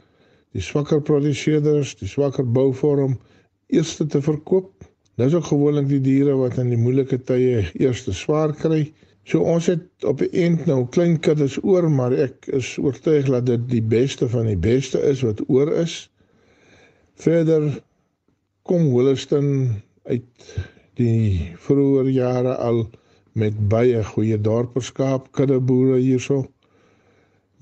die 0.53 0.63
swakker 0.63 1.01
produseerders, 1.01 1.95
die 1.97 2.09
swakker 2.09 2.45
bouvorm 2.45 3.19
eers 3.69 3.97
te 3.97 4.21
verkoop. 4.21 4.85
Dis 5.17 5.35
ook 5.35 5.45
gewoonlik 5.45 5.89
die 5.89 6.01
diere 6.01 6.37
wat 6.37 6.59
in 6.59 6.69
die 6.69 6.77
moeilike 6.77 7.19
tye 7.25 7.65
eers 7.81 8.05
swaar 8.13 8.53
kry 8.53 8.93
So 9.25 9.45
ons 9.47 9.69
het 9.71 9.85
op 10.09 10.19
die 10.19 10.31
eind 10.43 10.65
nou 10.67 10.83
klein 10.91 11.19
kuddes 11.23 11.59
oor, 11.63 11.87
maar 11.91 12.15
ek 12.25 12.49
is 12.59 12.75
oortuig 12.83 13.29
dat 13.31 13.47
dit 13.47 13.69
die 13.71 13.83
beste 13.95 14.27
van 14.33 14.49
die 14.51 14.59
beste 14.59 14.99
is 15.07 15.23
wat 15.23 15.43
oor 15.47 15.71
is. 15.85 15.95
Verder 17.23 17.69
kom 18.67 18.89
Williston 18.95 19.53
uit 20.11 20.49
die 21.03 21.53
vroeë 21.67 22.09
jare 22.15 22.57
al 22.69 22.85
met 23.43 23.57
baie 23.75 24.03
goeie 24.13 24.39
dorperskaap 24.49 25.31
kuddeboere 25.37 25.99
hierso 26.01 26.43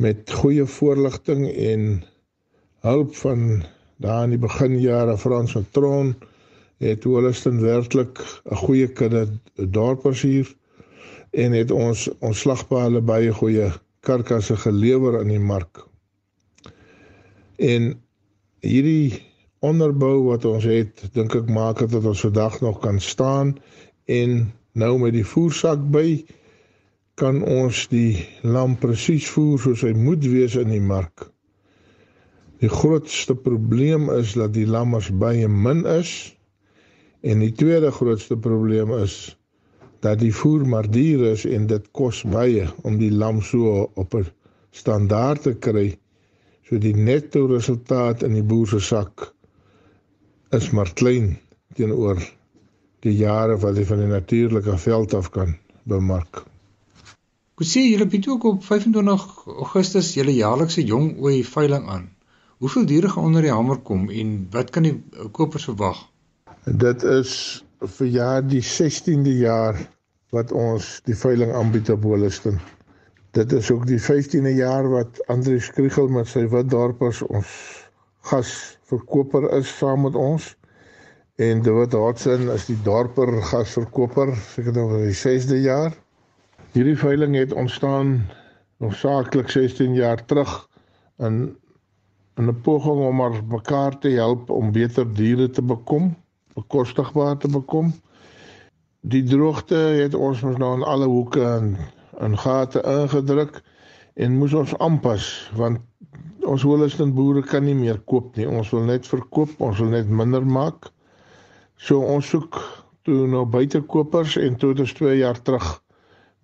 met 0.04 0.32
goeie 0.40 0.66
voorligting 0.78 1.44
en 1.50 1.86
hulp 2.86 3.14
van 3.22 3.62
daar 4.00 4.24
in 4.24 4.34
die 4.34 4.42
beginjare 4.42 5.16
Frans 5.20 5.52
van 5.56 5.66
Tron 5.76 6.14
het 6.80 7.04
Williston 7.04 7.60
werklik 7.60 8.18
'n 8.50 8.60
goeie 8.64 8.88
kudde 8.88 9.28
dorpers 9.54 10.22
hier 10.22 10.54
en 11.30 11.52
het 11.52 11.70
ons 11.70 12.08
ons 12.18 12.40
slagpale 12.40 13.00
baie 13.00 13.32
goeie 13.32 13.70
karkasse 14.00 14.56
gelewer 14.56 15.20
in 15.20 15.28
die 15.28 15.44
mark. 15.52 15.84
En 17.56 17.92
hierdie 18.60 19.29
onderbou 19.60 20.22
wat 20.24 20.44
ons 20.48 20.64
het, 20.64 21.02
dink 21.12 21.34
ek 21.36 21.48
maak 21.52 21.82
dit 21.82 21.92
dat 21.92 22.06
ons 22.08 22.24
vandag 22.24 22.60
nog 22.64 22.78
kan 22.80 23.00
staan 23.00 23.54
en 24.08 24.52
nou 24.72 24.92
met 25.02 25.12
die 25.12 25.26
voersak 25.26 25.82
by 25.92 26.22
kan 27.20 27.42
ons 27.44 27.82
die 27.92 28.22
lam 28.40 28.78
presies 28.80 29.26
voer 29.28 29.60
soos 29.60 29.82
hy 29.84 29.92
moet 29.92 30.24
wees 30.24 30.56
in 30.56 30.72
die 30.72 30.80
mark. 30.80 31.26
Die 32.64 32.70
grootste 32.72 33.36
probleem 33.36 34.08
is 34.14 34.32
dat 34.36 34.54
die 34.56 34.64
lammers 34.68 35.10
baie 35.20 35.48
min 35.48 35.84
is 35.88 36.12
en 37.20 37.44
die 37.44 37.52
tweede 37.52 37.90
grootste 37.92 38.38
probleem 38.40 38.94
is 38.96 39.36
dat 40.00 40.22
die 40.22 40.32
voer 40.32 40.64
maar 40.64 40.88
duur 40.88 41.26
is 41.34 41.44
en 41.44 41.66
dit 41.68 41.90
kos 41.92 42.22
baie 42.24 42.64
om 42.88 42.96
die 43.00 43.12
lam 43.12 43.42
so 43.44 43.90
op 44.00 44.16
'n 44.16 44.24
standaard 44.72 45.42
te 45.42 45.54
kry. 45.54 45.98
So 46.64 46.78
die 46.78 46.96
netto 46.96 47.44
resultaat 47.46 48.22
in 48.22 48.32
die 48.34 48.46
boer 48.46 48.66
se 48.66 48.80
sak 48.80 49.34
is 50.56 50.70
maar 50.74 50.92
klein 50.98 51.34
teenoor 51.78 52.18
die 53.04 53.16
jare 53.16 53.56
wat 53.62 53.76
hy 53.78 53.84
van 53.88 54.02
die 54.02 54.10
natuurlike 54.10 54.76
veld 54.82 55.14
af 55.14 55.30
kan 55.34 55.54
bemark. 55.88 56.44
Sê 57.60 57.82
julle 57.84 58.06
bied 58.08 58.26
ook 58.32 58.44
op 58.48 58.62
25 58.64 59.24
Augustus 59.46 60.14
julle 60.16 60.32
jaarlikse 60.32 60.82
jong 60.88 61.10
ooi 61.20 61.42
veiling 61.44 61.88
aan? 61.92 62.08
Hoeveel 62.64 62.86
diere 62.88 63.08
gaan 63.12 63.28
onder 63.28 63.44
die 63.44 63.52
hamer 63.52 63.82
kom 63.84 64.08
en 64.10 64.32
wat 64.52 64.72
kan 64.72 64.88
die 64.88 64.94
kopers 65.36 65.68
verwag? 65.68 66.00
Dit 66.64 67.04
is 67.04 67.32
vir 67.98 68.08
jaar 68.16 68.42
die 68.44 68.62
16de 68.64 69.36
jaar 69.42 69.78
wat 70.34 70.52
ons 70.52 70.88
die 71.04 71.16
veiling 71.16 71.52
aanbied 71.56 71.92
op 71.92 72.02
Wolliston. 72.02 72.58
Dit 73.36 73.52
is 73.52 73.70
ook 73.70 73.86
die 73.86 74.00
15de 74.00 74.54
jaar 74.56 74.88
wat 74.90 75.20
Andre 75.28 75.60
Skrigel 75.60 76.08
met 76.08 76.28
sy 76.32 76.46
witdorpers 76.48 77.22
ons 77.28 77.52
gasverkoper 78.28 79.48
is 79.56 79.70
saam 79.78 80.04
met 80.06 80.14
ons 80.14 80.56
en 81.40 81.62
David 81.64 81.92
Hodson 81.96 82.50
is 82.52 82.66
die 82.68 82.78
dorper 82.84 83.32
gasverkoper 83.48 84.34
seker 84.52 84.76
nou 84.76 84.90
vir 84.90 85.06
die 85.06 85.16
6de 85.16 85.60
jaar. 85.64 85.94
Hierdie 86.74 86.98
veiling 87.00 87.34
het 87.38 87.54
ontstaan 87.56 88.18
noodsaaklik 88.84 89.48
16 89.50 89.96
jaar 89.96 90.20
terug 90.28 90.52
in 91.18 91.56
in 92.36 92.48
'n 92.48 92.60
poging 92.60 93.00
om 93.06 93.16
maar 93.16 93.40
mekaar 93.48 93.98
te 93.98 94.08
help 94.08 94.50
om 94.50 94.72
beter 94.72 95.14
diere 95.14 95.50
te 95.50 95.62
bekom, 95.62 96.14
bekostigbaar 96.54 97.36
te 97.36 97.48
bekom. 97.48 97.92
Die 99.00 99.24
droogte 99.24 99.76
het 99.76 100.14
ons 100.14 100.40
mos 100.40 100.56
nou 100.56 100.76
in 100.76 100.82
alle 100.82 101.06
hoeke 101.06 101.44
en 101.44 101.76
in 102.20 102.38
gate 102.38 102.82
ingedruk 102.82 103.62
en 104.14 104.38
moes 104.38 104.54
ons 104.54 104.78
aanpas 104.78 105.50
want 105.56 105.80
ons 106.50 106.62
Holliston 106.66 107.12
boere 107.14 107.42
kan 107.46 107.64
nie 107.64 107.76
meer 107.78 108.00
koop 108.10 108.36
nie. 108.36 108.48
Ons 108.48 108.72
wil 108.74 108.86
net 108.88 109.06
verkoop, 109.08 109.52
ons 109.62 109.78
wil 109.82 109.92
net 109.94 110.08
minder 110.08 110.46
maak. 110.46 110.90
So 111.80 112.00
ons 112.02 112.28
soek 112.32 112.58
toe 113.08 113.26
nou 113.30 113.44
buitekopers 113.48 114.36
en 114.40 114.58
toe 114.60 114.72
het 114.74 114.82
ons 114.84 114.96
2 114.98 115.16
jaar 115.20 115.38
terug 115.42 115.68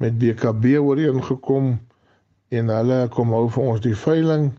met 0.03 0.17
BKB 0.21 0.77
ooreengekom 0.81 1.75
en 2.57 2.73
hulle 2.73 3.01
kom 3.13 3.35
hou 3.35 3.47
vir 3.53 3.71
ons 3.73 3.83
die 3.85 3.97
veiling 3.97 4.51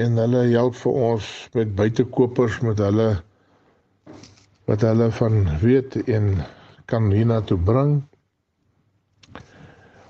en 0.00 0.20
hulle 0.20 0.42
help 0.52 0.76
vir 0.80 0.98
ons 1.10 1.30
met 1.56 1.72
buitekopers 1.76 2.60
met 2.64 2.80
hulle 2.84 3.08
wat 4.66 4.84
hulle 4.84 5.10
van 5.18 5.42
weet 5.62 5.96
en 6.06 6.32
kan 6.90 7.10
hiernatoe 7.10 7.58
bring. 7.58 7.98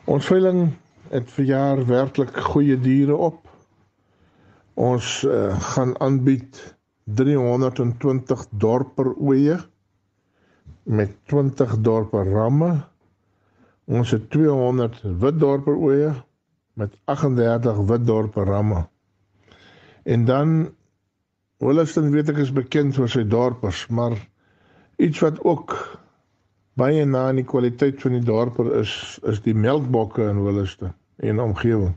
Ons 0.07 0.29
veiling 0.31 0.69
het 1.11 1.31
vir 1.37 1.49
jaar 1.51 1.83
werklik 1.89 2.37
goeie 2.51 2.77
diere 2.81 3.17
op. 3.17 3.46
Ons 4.77 5.23
uh, 5.25 5.55
gaan 5.73 5.95
aanbied 6.05 6.59
320 7.17 8.47
dorper 8.51 9.15
oeye 9.17 9.57
met 10.85 11.15
20 11.33 11.79
dorpe 11.81 12.23
ramme. 12.23 12.73
Ons 13.87 14.11
het 14.13 14.31
200 14.31 15.01
wit 15.23 15.39
dorpe 15.41 15.73
oeye 15.73 16.13
met 16.77 16.93
38 17.05 17.79
wit 17.89 18.07
dorpe 18.07 18.45
ramme. 18.45 18.85
En 20.05 20.25
dan 20.25 20.57
Holliston 21.59 22.11
weet 22.13 22.29
ek 22.29 22.43
is 22.45 22.53
bekend 22.53 22.99
vir 23.01 23.09
sy 23.09 23.25
dorpers, 23.25 23.87
maar 23.89 24.19
iets 25.01 25.23
wat 25.25 25.41
ook 25.41 25.73
baie 26.77 27.05
na 27.09 27.31
in 27.33 27.41
die 27.41 27.49
kwaliteit 27.49 28.03
van 28.05 28.19
die 28.19 28.27
dorper 28.27 28.75
is, 28.83 28.93
is 29.25 29.41
die 29.47 29.57
melkbokke 29.57 30.27
in 30.29 30.43
Holliston 30.45 30.93
en 31.25 31.41
omgewing. 31.41 31.95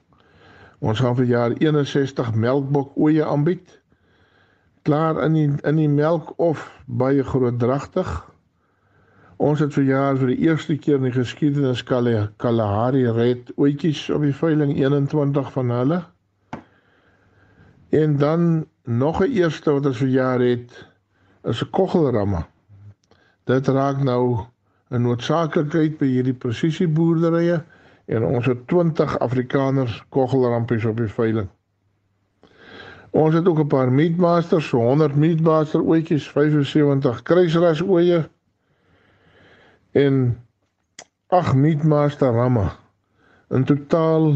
Ons 0.80 1.00
gaan 1.00 1.16
vir 1.16 1.26
jaar 1.26 1.52
61 1.52 2.34
melkbok 2.34 2.98
oeye 2.98 3.26
aanbied. 3.26 3.80
Klaar 4.82 5.24
in 5.24 5.34
die 5.34 5.50
in 5.64 5.76
die 5.76 5.90
melk 5.90 6.34
of 6.40 6.68
baie 6.86 7.24
groot 7.24 7.60
dragtig 7.60 8.30
Ons 9.40 9.62
het 9.64 9.72
vir 9.72 9.86
jaar 9.88 10.18
vir 10.20 10.34
die 10.34 10.50
eerste 10.50 10.76
keer 10.76 10.98
in 11.00 11.06
die 11.08 11.16
geskiedenis 11.16 11.86
Kalahari 11.88 13.06
Red 13.16 13.54
oetjies 13.56 14.02
op 14.12 14.26
die 14.28 14.36
veiling 14.36 14.74
21 14.76 15.52
van 15.54 15.70
hulle. 15.72 16.00
En 17.96 18.18
dan 18.20 18.66
nog 18.84 19.22
'n 19.24 19.32
eerste 19.32 19.72
wat 19.72 19.86
ons 19.86 20.02
vir 20.04 20.12
jaar 20.12 20.44
het 20.44 20.76
is 21.44 21.64
'n 21.64 21.70
koggelramme. 21.72 22.44
Dit 23.46 23.68
raak 23.68 24.04
nou 24.04 24.44
'n 24.92 25.02
noodsaaklikheid 25.02 25.98
by 25.98 26.06
hierdie 26.06 26.36
presisieboerderye 26.36 27.64
en 28.10 28.26
ons 28.26 28.46
het 28.46 28.68
20 28.68 29.20
Afrikaners 29.20 30.04
koggelrampies 30.10 30.86
op 30.90 30.98
die 30.98 31.12
veiling. 31.14 31.48
Ons 33.10 33.36
het 33.36 33.48
ook 33.48 33.60
'n 33.60 33.68
paar 33.68 33.92
meatmasters, 33.92 34.68
so 34.68 34.78
100 34.78 35.16
meatmaster 35.16 35.82
oetjies, 35.82 36.30
75 36.30 37.22
kruisras 37.22 37.82
oeye 37.82 38.30
en 39.92 40.38
ag 41.28 41.56
meatmaster 41.56 42.34
ramme. 42.34 42.70
In 43.50 43.64
totaal 43.64 44.34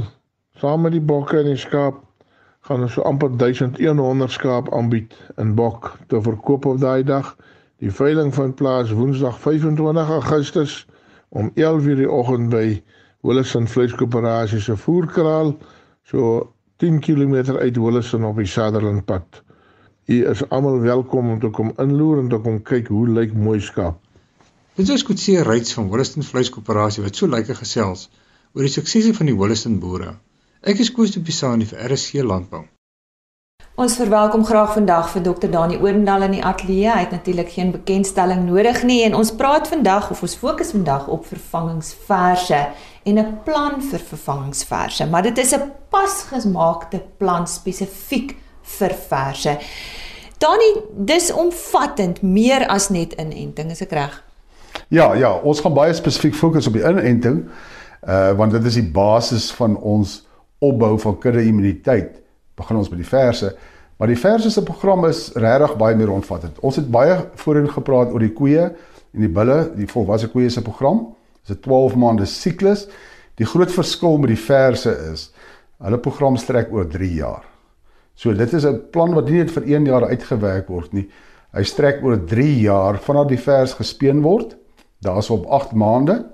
saam 0.56 0.82
met 0.82 0.92
die 0.92 1.02
bokke 1.02 1.38
en 1.38 1.46
die 1.46 1.58
skaap 1.58 2.02
gaan 2.60 2.82
ons 2.82 2.94
so 2.94 3.02
amper 3.02 3.38
1100 3.38 4.32
skaap 4.32 4.74
aanbied 4.74 5.14
in 5.36 5.56
bok 5.56 5.98
te 6.08 6.22
verkoop 6.22 6.66
op 6.66 6.80
daai 6.80 7.04
dag. 7.04 7.36
Die 7.78 7.92
veiling 7.92 8.34
vind 8.34 8.56
plaas 8.56 8.92
Woensdag 8.92 9.40
25 9.40 10.10
Augustus 10.10 10.88
om 11.30 11.52
11:00 11.56 11.96
die 11.96 12.12
oggend 12.12 12.50
by 12.50 12.84
Willison 13.24 13.68
Vleiskoöperasie 13.72 14.60
se 14.60 14.76
voerkraal 14.78 15.54
so 16.04 16.54
10 16.84 17.00
km 17.00 17.56
uit 17.56 17.78
Willison 17.78 18.26
op 18.28 18.38
die 18.42 18.46
Sutherland 18.46 19.06
pad. 19.06 19.44
U 20.06 20.18
is 20.30 20.42
almal 20.50 20.82
welkom 20.84 21.30
om 21.30 21.40
te 21.40 21.50
kom 21.50 21.72
inloer 21.80 22.20
en 22.20 22.28
te 22.30 22.40
kom 22.44 22.60
kyk 22.62 22.92
hoe 22.92 23.08
lyk 23.08 23.34
mooi 23.34 23.62
skaap. 23.64 24.02
Dit 24.76 24.90
is 24.90 25.06
Kutse 25.08 25.44
Ryds 25.48 25.74
van 25.78 25.88
Holliston 25.88 26.28
Vleiskoöperasie 26.28 27.06
wat 27.06 27.16
so 27.16 27.32
lekker 27.32 27.56
gesels 27.56 28.10
oor 28.54 28.68
die 28.68 28.76
suksese 28.76 29.16
van 29.16 29.32
die 29.32 29.40
Holliston 29.40 29.80
boere. 29.80 30.18
Ek 30.62 30.84
is 30.84 30.92
Koos 30.92 31.16
de 31.16 31.24
Pisani 31.24 31.70
vir 31.70 31.80
RSC 31.88 32.28
Landbou. 32.28 32.66
Ons 33.74 33.96
verwelkom 33.98 34.44
graag 34.46 34.76
vandag 34.76 35.08
vir 35.10 35.24
Dr. 35.26 35.50
Dani 35.50 35.80
Orendal 35.82 36.28
in 36.28 36.36
die 36.36 36.44
ateljee. 36.46 36.92
Hy 36.94 37.00
het 37.08 37.16
natuurlik 37.16 37.56
geen 37.56 37.72
bekendstelling 37.74 38.44
nodig 38.46 38.84
nie 38.86 39.00
en 39.02 39.16
ons 39.18 39.32
praat 39.34 39.66
vandag 39.66 40.12
of 40.14 40.22
ons 40.22 40.36
fokus 40.38 40.76
vandag 40.76 41.08
op 41.10 41.26
vervangingsverse 41.26 42.60
en 43.04 43.18
'n 43.18 43.40
plan 43.44 43.82
vir 43.82 44.00
vervangingsverse, 44.00 45.10
maar 45.10 45.24
dit 45.24 45.38
is 45.38 45.56
'n 45.56 45.72
pasgemaakte 45.90 47.02
plan 47.18 47.48
spesifiek 47.48 48.38
vir 48.62 48.94
verse. 48.94 49.58
Dani, 50.38 50.72
dis 50.96 51.32
omvattend 51.32 52.22
meer 52.22 52.68
as 52.68 52.90
net 52.90 53.14
inenting, 53.14 53.72
is 53.72 53.82
ek 53.82 53.92
reg? 53.92 54.24
Ja, 54.88 55.14
ja, 55.14 55.34
ons 55.34 55.60
gaan 55.60 55.74
baie 55.74 55.94
spesifiek 55.94 56.36
fokus 56.36 56.68
op 56.68 56.74
die 56.74 56.86
inenting. 56.86 57.50
Uh 58.08 58.38
want 58.38 58.52
dit 58.52 58.66
is 58.66 58.74
die 58.74 58.92
basis 58.92 59.52
van 59.52 59.78
ons 59.78 60.28
opbou 60.60 61.00
van 61.00 61.18
kudde 61.18 61.44
immuniteit. 61.44 62.23
Begin 62.56 62.78
ons 62.78 62.90
by 62.90 62.96
die 62.96 63.08
verse, 63.08 63.56
maar 63.98 64.08
die 64.08 64.20
verse 64.20 64.50
se 64.52 64.64
program 64.64 65.06
is 65.06 65.32
regtig 65.36 65.78
baie 65.78 65.96
meer 65.96 66.12
omvattend. 66.12 66.60
Ons 66.60 66.76
het 66.76 66.92
baie 66.92 67.18
voorheen 67.36 67.70
gepraat 67.70 68.12
oor 68.12 68.20
die 68.20 68.34
koeie 68.34 68.70
en 69.14 69.20
die 69.20 69.30
bulle, 69.30 69.72
die 69.76 69.88
volwasse 69.88 70.28
koeie 70.28 70.50
se 70.50 70.62
program. 70.62 71.16
Dit 71.48 71.50
is 71.50 71.56
'n 71.58 71.62
12 71.62 71.96
maande 71.96 72.26
siklus 72.26 72.88
Die 73.42 73.48
groot 73.50 73.72
verskil 73.74 74.20
met 74.22 74.30
die 74.30 74.40
verse 74.40 74.92
is 75.10 75.30
hulle 75.84 75.98
program 76.00 76.38
strek 76.40 76.70
oor 76.72 76.86
3 76.88 77.10
jaar. 77.18 77.42
So 78.16 78.34
dit 78.34 78.54
is 78.54 78.66
'n 78.66 78.90
plan 78.92 79.14
wat 79.14 79.30
nie 79.30 79.42
net 79.42 79.52
vir 79.52 79.64
1 79.64 79.86
jaar 79.86 80.06
uitgewerk 80.06 80.68
word 80.70 80.94
nie. 80.94 81.10
Hy 81.54 81.64
strek 81.64 82.04
oor 82.04 82.18
3 82.18 82.62
jaar 82.62 82.98
vanaf 82.98 83.28
die 83.28 83.42
vers 83.42 83.74
gespeen 83.74 84.22
word. 84.22 84.56
Daar's 85.02 85.30
op 85.30 85.46
8 85.46 85.74
maande. 85.74 86.26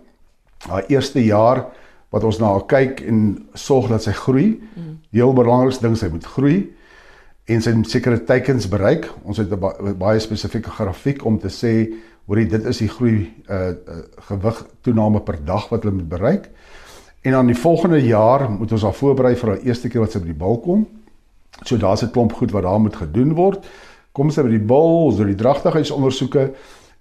Daai 0.68 0.84
eerste 0.90 1.24
jaar 1.24 1.72
wat 2.10 2.24
ons 2.24 2.40
na 2.42 2.54
haar 2.54 2.66
kyk 2.66 3.02
en 3.06 3.48
sorg 3.54 3.90
dat 3.90 4.04
sy 4.04 4.12
groei. 4.12 4.60
Die 5.12 5.22
heel 5.22 5.34
belangrikste 5.34 5.88
ding 5.88 5.98
sy 5.98 6.10
moet 6.10 6.26
groei 6.26 6.70
en 7.50 7.62
sy 7.62 7.74
moet 7.74 7.90
sekere 7.90 8.24
teikens 8.24 8.68
bereik. 8.70 9.10
Ons 9.24 9.38
het 9.38 9.52
'n 9.52 9.98
baie 9.98 10.20
spesifieke 10.20 10.70
grafiek 10.70 11.26
om 11.26 11.40
te 11.40 11.50
sê 11.50 11.94
hoorie 12.28 12.46
dit 12.46 12.66
is 12.66 12.78
die 12.78 12.90
groei 12.90 13.34
uh, 13.50 13.70
uh 13.70 14.04
gewig 14.30 14.66
toename 14.82 15.22
per 15.22 15.40
dag 15.46 15.70
wat 15.70 15.84
hulle 15.84 15.96
moet 15.96 16.10
bereik. 16.10 16.50
En 17.22 17.32
dan 17.32 17.46
die 17.46 17.58
volgende 17.58 18.02
jaar 18.06 18.52
moet 18.52 18.72
ons 18.72 18.84
haar 18.84 18.94
voorberei 18.94 19.36
vir 19.36 19.50
haar 19.50 19.64
eerste 19.66 19.90
keer 19.90 20.02
wat 20.02 20.12
sy 20.12 20.20
by 20.20 20.26
die 20.26 20.40
bal 20.40 20.60
kom. 20.60 20.88
So 21.66 21.78
daar's 21.78 22.04
'n 22.04 22.12
klomp 22.12 22.34
goed 22.34 22.52
wat 22.52 22.64
daar 22.64 22.80
moet 22.80 22.96
gedoen 22.96 23.34
word. 23.34 23.66
Kom 24.12 24.30
sy 24.30 24.42
by 24.42 24.50
die 24.50 24.66
bal, 24.66 25.12
so 25.12 25.24
die 25.24 25.36
dragtigheidsondersoeke 25.36 26.52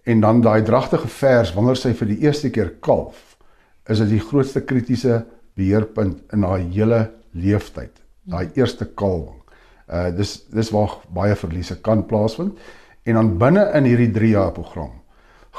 en 0.04 0.20
dan 0.20 0.40
daai 0.40 0.62
dragtige 0.62 1.08
vers 1.08 1.54
wanneer 1.54 1.76
sy 1.76 1.92
vir 1.92 2.08
die 2.08 2.18
eerste 2.18 2.50
keer 2.50 2.72
kalf, 2.80 3.27
is 3.88 3.98
dit 3.98 4.08
die 4.08 4.20
grootste 4.20 4.60
kritiese 4.60 5.24
beheerpunt 5.58 6.20
in 6.32 6.44
haar 6.46 6.58
hele 6.58 7.00
leeftyd. 7.32 7.92
Daai 8.28 8.50
eerste 8.54 8.86
kalwing. 8.86 9.40
Uh 9.88 10.10
dis 10.16 10.44
dis 10.52 10.70
waar 10.74 10.98
baie 11.14 11.36
verliese 11.36 11.78
kan 11.80 12.04
plaasvind. 12.06 12.58
En 13.08 13.14
dan 13.14 13.36
binne 13.40 13.64
in 13.74 13.88
hierdie 13.88 14.10
3 14.12 14.30
jaar 14.34 14.52
program 14.52 14.92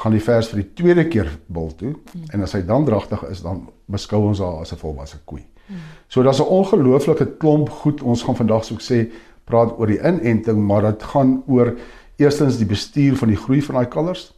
gaan 0.00 0.14
die 0.14 0.22
vers 0.22 0.48
vir 0.48 0.62
die 0.62 0.70
tweede 0.78 1.04
keer 1.12 1.28
bil 1.52 1.72
toe 1.76 1.90
mm. 1.92 2.30
en 2.32 2.44
as 2.46 2.54
hy 2.56 2.62
dan 2.64 2.86
dragtig 2.86 3.22
is 3.28 3.42
dan 3.44 3.66
beskou 3.90 4.22
ons 4.30 4.40
haar 4.40 4.62
as 4.62 4.72
'n 4.72 4.80
volwasse 4.80 5.18
koei. 5.24 5.42
Mm. 5.42 5.76
So 6.08 6.22
daar's 6.22 6.40
'n 6.40 6.48
ongelooflike 6.48 7.36
klomp 7.38 7.68
goed 7.68 8.02
ons 8.02 8.22
gaan 8.22 8.36
vandag 8.36 8.64
soek 8.64 8.80
sê 8.80 9.10
praat 9.44 9.78
oor 9.78 9.86
die 9.86 10.00
inenting 10.00 10.62
maar 10.66 10.82
dit 10.82 11.02
gaan 11.02 11.42
oor 11.46 11.76
eerstens 12.16 12.58
die 12.58 12.66
bestuur 12.68 13.16
van 13.16 13.28
die 13.28 13.36
groei 13.36 13.62
van 13.62 13.74
daai 13.74 13.88
kalvers 13.88 14.32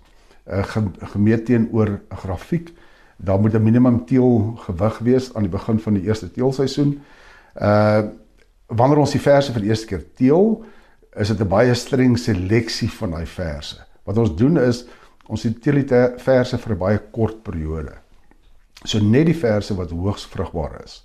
uh, 0.46 0.64
gemeet 1.12 1.46
teenoor 1.46 1.88
'n 1.88 2.16
grafiek 2.16 2.72
daar 3.23 3.41
moet 3.41 3.55
'n 3.55 3.62
minimum 3.62 4.05
teel 4.05 4.55
gewig 4.57 4.99
wees 4.99 5.35
aan 5.35 5.43
die 5.43 5.50
begin 5.50 5.79
van 5.81 5.95
die 5.95 6.02
eerste 6.02 6.31
teelseisoen. 6.31 7.02
Uh 7.55 8.02
wanneer 8.67 8.99
ons 8.99 9.12
die 9.12 9.21
verse 9.21 9.52
vir 9.52 9.61
die 9.61 9.69
eerste 9.69 9.87
keer 9.87 10.05
teel, 10.14 10.64
is 11.17 11.29
dit 11.29 11.41
'n 11.41 11.49
baie 11.49 11.75
streng 11.75 12.19
seleksie 12.19 12.91
van 12.91 13.11
daai 13.11 13.26
verse. 13.26 13.76
Wat 14.05 14.19
ons 14.19 14.37
doen 14.37 14.59
is 14.59 14.85
ons 15.26 15.45
utilitêre 15.45 16.19
verse 16.19 16.59
vir 16.59 16.73
'n 16.73 16.79
baie 16.79 17.00
kort 17.11 17.43
periode. 17.43 17.93
So 18.85 18.99
net 18.99 19.26
die 19.26 19.38
verse 19.38 19.75
wat 19.75 19.91
hoogs 19.91 20.26
vrugbaar 20.26 20.81
is, 20.85 21.05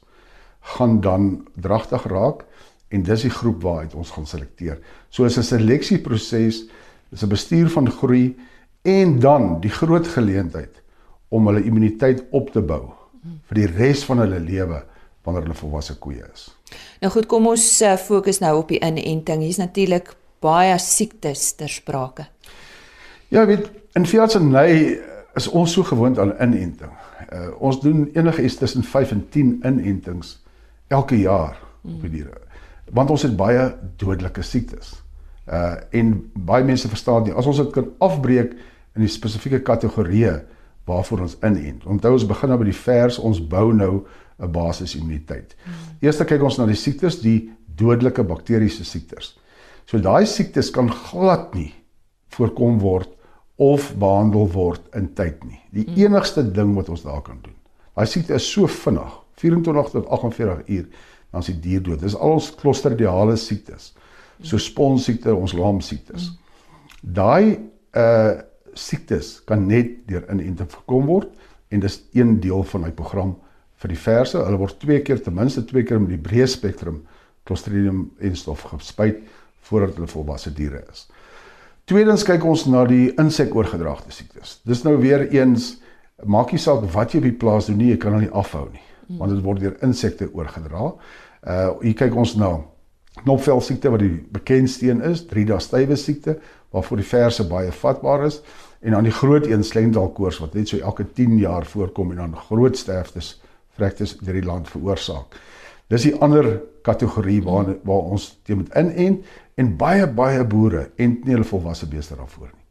gaan 0.61 1.01
dan 1.01 1.47
dragtig 1.55 2.03
raak 2.03 2.45
en 2.87 3.03
dis 3.03 3.21
die 3.21 3.29
groep 3.29 3.61
waaruit 3.61 3.95
ons 3.95 4.11
gaan 4.11 4.25
selekteer. 4.25 4.79
So 5.09 5.25
is 5.25 5.37
'n 5.37 5.43
seleksieproses, 5.43 6.63
is 7.11 7.23
'n 7.23 7.29
bestuur 7.29 7.69
van 7.69 7.91
groei 7.91 8.35
en 8.81 9.19
dan 9.19 9.61
die 9.61 9.69
groot 9.69 10.07
geleentheid 10.07 10.81
om 11.29 11.47
hulle 11.49 11.63
immuniteit 11.63 12.23
op 12.31 12.51
te 12.53 12.61
bou 12.61 12.83
vir 13.49 13.59
die 13.61 13.67
res 13.67 14.03
van 14.07 14.21
hulle 14.23 14.39
lewe 14.39 14.83
wanneer 15.25 15.43
hulle 15.43 15.57
volwasse 15.59 15.97
koeie 15.99 16.23
is. 16.33 16.47
Nou 17.01 17.11
goed, 17.11 17.27
kom 17.27 17.49
ons 17.51 17.65
uh, 17.83 17.97
fokus 17.99 18.39
nou 18.39 18.53
op 18.61 18.71
die 18.71 18.79
inenting. 18.79 19.43
Hier's 19.43 19.59
natuurlik 19.59 20.13
baie 20.43 20.77
siektes 20.79 21.49
ter 21.59 21.71
sprake. 21.71 22.27
Ja, 23.33 23.43
weet 23.45 23.67
In 23.97 24.05
veeartseny 24.05 24.99
is 25.37 25.47
ons 25.49 25.73
so 25.73 25.83
gewoond 25.83 26.19
aan 26.21 26.35
inenting. 26.37 26.91
Uh, 27.33 27.49
ons 27.59 27.79
doen 27.81 28.05
enige 28.13 28.43
iets 28.45 28.59
tussen 28.59 28.83
5 28.83 29.11
en 29.11 29.23
10 29.33 29.55
inentings 29.65 30.37
elke 30.87 31.17
jaar 31.19 31.57
op 31.81 32.03
die 32.05 32.11
diere. 32.19 32.37
Want 32.93 33.09
ons 33.09 33.25
het 33.25 33.33
baie 33.35 33.71
dodelike 33.97 34.43
siektes. 34.45 34.93
Uh 35.47 35.75
en 35.95 36.13
baie 36.33 36.63
mense 36.67 36.89
verstaan 36.91 37.23
nie 37.23 37.33
as 37.33 37.47
ons 37.47 37.57
dit 37.57 37.69
kan 37.73 37.87
afbreek 38.03 38.53
in 38.97 39.05
die 39.05 39.11
spesifieke 39.11 39.61
kategorieë 39.63 40.33
waarvoor 40.87 41.25
ons 41.25 41.37
inent. 41.43 41.85
Onthou 41.85 42.13
ons 42.15 42.27
begin 42.27 42.53
nou 42.53 42.57
by 42.61 42.69
die 42.69 42.79
vers, 42.79 43.19
ons 43.19 43.41
bou 43.43 43.73
nou 43.75 44.05
'n 44.39 44.51
basis 44.51 44.95
immuniteit. 44.95 45.55
Eerste 46.01 46.25
kyk 46.25 46.43
ons 46.43 46.57
na 46.57 46.65
die 46.65 46.75
siektes, 46.75 47.21
die 47.21 47.51
dodelike 47.75 48.23
bakteriese 48.23 48.85
siektes. 48.85 49.37
So 49.85 49.99
daai 49.99 50.25
siektes 50.25 50.71
kan 50.71 50.89
glad 50.89 51.53
nie 51.55 51.73
voorkom 52.35 52.79
word 52.79 53.09
of 53.57 53.93
behandel 53.97 54.47
word 54.53 54.81
in 54.95 55.13
tyd 55.13 55.43
nie. 55.43 55.59
Die 55.71 55.85
hmm. 55.85 56.01
enigste 56.05 56.43
ding 56.43 56.75
wat 56.75 56.89
ons 56.89 57.03
daar 57.03 57.21
kan 57.21 57.39
doen. 57.41 57.55
Daai 57.95 58.05
siekte 58.05 58.35
is 58.37 58.51
so 58.51 58.67
vinnig, 58.67 59.13
24 59.41 59.91
tot 59.91 60.09
48 60.09 60.67
uur, 60.67 60.85
dan 61.31 61.41
is 61.41 61.49
die 61.49 61.59
dier 61.59 61.81
dood. 61.81 62.03
Dis 62.03 62.15
al 62.15 62.37
ons 62.37 62.51
klostridiale 62.55 63.37
siektes. 63.37 63.93
So 64.45 64.57
sponsiekte, 64.61 65.33
ons 65.33 65.55
laamsiektes. 65.57 66.29
Hmm. 66.29 66.37
Daai 67.01 67.57
uh 67.97 68.43
siektes 68.77 69.37
kan 69.45 69.67
net 69.67 70.07
deur 70.09 70.25
inenting 70.31 70.69
voorkom 70.71 71.05
word 71.09 71.33
en 71.73 71.83
dis 71.83 71.99
een 72.15 72.37
deel 72.43 72.63
van 72.71 72.85
my 72.87 72.91
program 72.95 73.35
vir 73.81 73.93
die 73.93 73.99
verse. 73.99 74.37
Hulle 74.37 74.59
word 74.59 74.79
twee 74.81 75.01
keer 75.05 75.21
ten 75.23 75.35
minste 75.37 75.65
twee 75.67 75.85
keer 75.85 75.99
met 76.01 76.15
die 76.15 76.21
breë 76.21 76.47
spektrum 76.49 77.03
Clostridium 77.47 78.09
enstof 78.19 78.65
gespuit 78.71 79.21
voordat 79.67 79.97
hulle 79.97 80.09
volwasse 80.11 80.51
diere 80.55 80.83
is. 80.91 81.05
Tweedens 81.87 82.25
kyk 82.27 82.43
ons 82.43 82.65
na 82.67 82.83
die 82.87 83.13
insekoorgedragte 83.15 84.11
siektes. 84.11 84.57
Dis 84.67 84.83
nou 84.83 84.97
weer 84.99 85.23
eens 85.31 85.77
maak 86.25 86.51
nie 86.51 86.59
saak 86.59 86.83
wat 86.93 87.13
jy 87.13 87.21
op 87.21 87.27
die 87.29 87.37
plaas 87.39 87.69
doen 87.69 87.77
nie, 87.79 87.93
jy 87.93 87.99
kan 88.01 88.15
hulle 88.15 88.25
nie 88.25 88.35
afhou 88.35 88.65
nie, 88.71 88.83
want 89.19 89.31
dit 89.31 89.43
word 89.45 89.61
deur 89.61 89.77
insekte 89.85 90.27
oorgedra. 90.33 90.91
Uh 91.47 91.69
hier 91.83 91.95
kyk 91.95 92.17
ons 92.17 92.35
na 92.39 92.57
knopvel 93.21 93.61
siekte 93.63 93.91
wat 93.93 94.03
die 94.03 94.17
bekendste 94.33 94.89
een 94.89 95.03
is, 95.05 95.23
Drida 95.29 95.59
stywe 95.63 95.95
siekte 95.97 96.37
waarvoor 96.75 96.99
die 96.99 97.07
verse 97.07 97.45
baie 97.47 97.71
vatbaar 97.71 98.25
is 98.27 98.41
en 98.79 98.91
dan 98.91 99.03
die 99.03 99.13
groot 99.13 99.45
een 99.45 99.63
slengdalkoors 99.63 100.39
wat 100.43 100.53
net 100.53 100.69
so 100.69 100.77
elke 100.77 101.05
10 101.13 101.37
jaar 101.37 101.65
voorkom 101.65 102.11
en 102.11 102.17
dan 102.17 102.35
groot 102.49 102.77
sterftes 102.77 103.37
vrektes 103.77 104.17
deur 104.17 104.37
die 104.37 104.45
land 104.45 104.69
veroorsaak. 104.69 105.37
Dis 105.87 106.03
die 106.09 106.15
ander 106.21 106.49
kategorie 106.83 107.39
waar 107.43 107.75
waar 107.87 108.11
ons 108.13 108.29
teen 108.43 108.61
moet 108.61 108.73
inent 108.75 109.25
en 109.55 109.75
baie 109.77 110.07
baie 110.07 110.43
boere 110.45 110.89
ent 110.95 111.25
nie 111.25 111.35
hulle 111.35 111.47
volwasse 111.47 111.87
beeste 111.87 112.15
daarvoor 112.15 112.49
nie. 112.51 112.65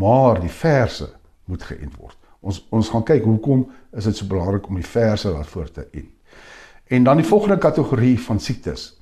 Maar 0.00 0.40
die 0.40 0.52
verse 0.52 1.08
moet 1.46 1.62
geënt 1.62 1.94
word. 1.96 2.16
Ons 2.40 2.64
ons 2.74 2.90
gaan 2.90 3.04
kyk 3.06 3.24
hoekom 3.24 3.66
is 3.96 4.08
dit 4.08 4.16
so 4.16 4.26
belangrik 4.26 4.68
om 4.68 4.80
die 4.80 4.88
verse 4.88 5.30
daarvoor 5.30 5.70
te 5.70 5.86
ent. 5.92 6.12
En 6.86 7.04
dan 7.04 7.18
die 7.18 7.26
volgende 7.26 7.58
kategorie 7.58 8.18
van 8.20 8.40
siektes 8.40 8.92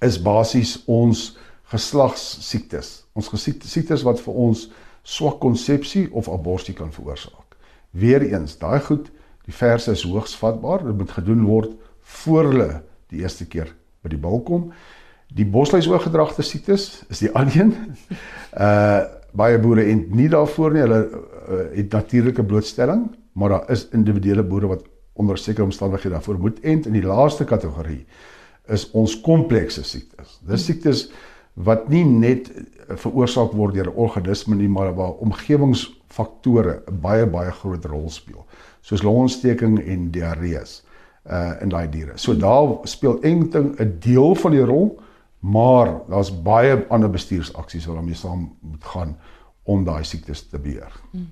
is 0.00 0.20
basies 0.22 0.76
ons 0.86 1.36
geslagssiektes. 1.70 2.92
Ons 3.14 3.30
siektes 3.42 4.02
wat 4.06 4.20
vir 4.22 4.34
ons 4.34 4.68
swak 5.10 5.40
konsepsie 5.42 6.06
of 6.14 6.28
abortus 6.30 6.76
kan 6.78 6.92
veroorsaak. 6.94 7.56
Weereens, 7.90 8.56
daai 8.60 8.80
goed, 8.86 9.10
die 9.46 9.54
verse 9.54 9.90
is 9.90 10.04
hoogs 10.06 10.36
vatbaar. 10.38 10.84
Dit 10.86 10.98
moet 11.00 11.14
gedoen 11.18 11.44
word 11.48 11.74
voor 12.22 12.50
hulle 12.52 12.70
die 13.10 13.24
eerste 13.24 13.46
keer 13.50 13.72
by 14.04 14.12
die 14.12 14.20
bal 14.20 14.42
kom. 14.46 14.68
Die 15.34 15.46
bosluis 15.46 15.88
oorgedragte 15.90 16.42
siektes 16.46 17.02
is 17.10 17.22
die 17.24 17.32
ander 17.38 17.64
een. 17.64 17.74
Uh 18.54 19.16
baie 19.30 19.60
boere 19.62 19.84
en 19.86 20.00
nie 20.18 20.26
daarvoor 20.26 20.72
nie, 20.74 20.80
hulle 20.82 20.96
uh, 21.06 21.58
het 21.76 21.92
natuurlike 21.94 22.42
blootstelling, 22.42 23.04
maar 23.38 23.52
daar 23.54 23.68
is 23.70 23.84
individuele 23.94 24.42
boere 24.42 24.72
wat 24.72 24.80
onder 25.22 25.38
sekere 25.38 25.68
omstandighede 25.68 26.16
daarvoor 26.16 26.40
moet 26.42 26.58
ent 26.66 26.88
in 26.90 26.96
die 26.96 27.04
laaste 27.06 27.46
kategorie 27.46 28.00
is 28.74 28.88
ons 28.90 29.14
komplekse 29.22 29.84
siektes. 29.86 30.38
Dis 30.46 30.64
siektes 30.66 31.04
wat 31.54 31.88
nie 31.88 32.04
net 32.04 32.50
veroorsaak 32.88 33.52
word 33.52 33.74
deur 33.74 33.90
'n 33.90 33.96
organisme 33.96 34.54
nie, 34.54 34.68
maar 34.68 34.94
waar 34.94 35.12
omgewingsfaktore 35.12 36.82
'n 36.86 37.00
baie 37.00 37.26
baie 37.26 37.50
groot 37.50 37.84
rol 37.84 38.10
speel, 38.10 38.46
soos 38.80 39.02
longontsteking 39.02 39.78
en 39.78 40.10
diarree 40.10 40.60
uh 41.26 41.52
in 41.60 41.68
daai 41.68 41.88
diere. 41.88 42.12
So 42.14 42.36
daar 42.36 42.78
speel 42.84 43.20
enting 43.20 43.78
'n 43.78 43.96
deel 44.00 44.34
van 44.34 44.50
die 44.50 44.64
rol, 44.64 45.00
maar 45.38 46.00
daar's 46.08 46.42
baie 46.42 46.86
ander 46.88 47.10
bestuursaksies 47.10 47.86
wat 47.86 47.94
daarmee 47.94 48.14
saam 48.14 48.56
moet 48.60 48.84
gaan 48.84 49.16
om 49.62 49.84
daai 49.84 50.04
siektes 50.04 50.48
te 50.48 50.58
beheer. 50.58 50.92
Hmm. 51.10 51.28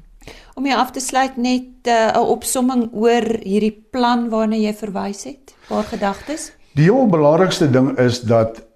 Om 0.55 0.67
jy 0.67 0.75
af 0.75 0.91
te 0.91 1.01
sluit 1.01 1.37
net 1.37 1.87
uh, 1.87 2.13
'n 2.13 2.17
uh, 2.17 2.29
opsomming 2.29 2.89
oor 2.93 3.25
hierdie 3.43 3.87
plan 3.91 4.29
waarna 4.29 4.57
jy 4.57 4.75
verwys 4.75 5.25
het. 5.25 5.55
Paar 5.69 5.85
gedagtes? 5.85 6.53
Die 6.75 6.85
heel 6.85 7.07
belangrikste 7.07 7.71
ding 7.71 7.99
is 7.99 8.21
dat 8.21 8.68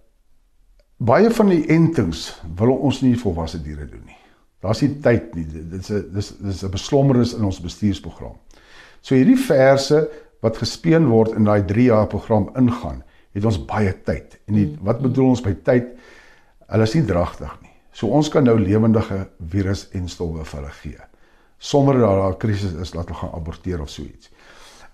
baie 1.04 1.30
van 1.30 1.50
die 1.50 1.64
entings 1.72 2.28
wil 2.58 2.74
ons 2.76 3.00
nie 3.02 3.14
volwasse 3.18 3.60
diere 3.62 3.86
doen 3.88 4.04
nie. 4.06 4.18
Daar's 4.62 4.82
nie 4.84 4.92
tyd 5.02 5.34
nie. 5.34 5.44
Dit 5.44 5.80
is 5.80 5.90
'n 5.90 6.12
dis 6.14 6.28
dis 6.38 6.62
'n 6.62 6.70
beslommernis 6.70 7.34
in 7.34 7.44
ons 7.44 7.60
bestuursprogram. 7.60 8.36
So 9.00 9.14
hierdie 9.14 9.38
verse 9.38 10.08
wat 10.42 10.56
gespeen 10.56 11.06
word 11.06 11.34
in 11.34 11.44
daai 11.44 11.62
3 11.66 11.84
jaar 11.84 12.06
program 12.06 12.50
ingaan, 12.56 13.02
het 13.32 13.44
ons 13.44 13.64
baie 13.64 13.94
tyd. 14.04 14.38
En 14.46 14.54
die, 14.54 14.76
wat 14.82 15.00
bedoel 15.00 15.28
ons 15.28 15.40
by 15.40 15.54
tyd? 15.64 15.86
Hulle 16.68 16.82
is 16.82 16.94
nie 16.94 17.04
dragtig 17.04 17.60
nie. 17.62 17.70
So 17.92 18.06
ons 18.06 18.28
kan 18.28 18.44
nou 18.44 18.58
lewendige 18.58 19.28
virus 19.40 19.88
en 19.92 20.08
stowwe 20.08 20.44
vir 20.44 20.60
hulle 20.60 20.72
gee 20.82 21.12
sonder 21.62 21.98
dat 21.98 22.10
daar 22.10 22.32
'n 22.32 22.36
krisis 22.36 22.72
is 22.72 22.94
laat 22.94 23.06
hulle 23.06 23.18
gaan 23.18 23.34
aborteer 23.34 23.80
of 23.80 23.88
so 23.90 24.02
iets. 24.02 24.30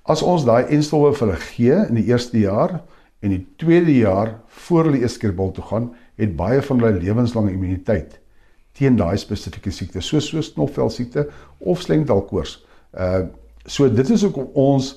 As 0.03 0.23
ons 0.23 0.45
daai 0.45 0.65
enstowwe 0.65 1.15
vir 1.15 1.27
hulle 1.29 1.41
gee 1.41 1.87
in 1.89 1.95
die 1.95 2.05
eerste 2.05 2.39
jaar 2.39 2.83
en 3.21 3.35
die 3.35 3.43
tweede 3.57 3.95
jaar 3.97 4.41
voor 4.67 4.89
hulle 4.89 5.03
eers 5.03 5.19
keer 5.19 5.35
bul 5.35 5.51
toe 5.53 5.65
gaan, 5.65 5.91
het 6.19 6.37
baie 6.37 6.63
van 6.63 6.81
hulle 6.81 7.01
lewenslange 7.03 7.53
immuniteit 7.53 8.21
teen 8.79 8.97
daai 8.99 9.17
spesifieke 9.19 9.73
siekte, 9.75 10.03
soos 10.05 10.29
so 10.31 10.43
snofvel 10.45 10.91
siekte 10.91 11.27
of 11.59 11.83
slengdalkoors. 11.83 12.59
Uh 12.95 13.27
so 13.69 13.85
dit 13.93 14.11
is 14.11 14.23
ook 14.25 14.39
ons 14.57 14.95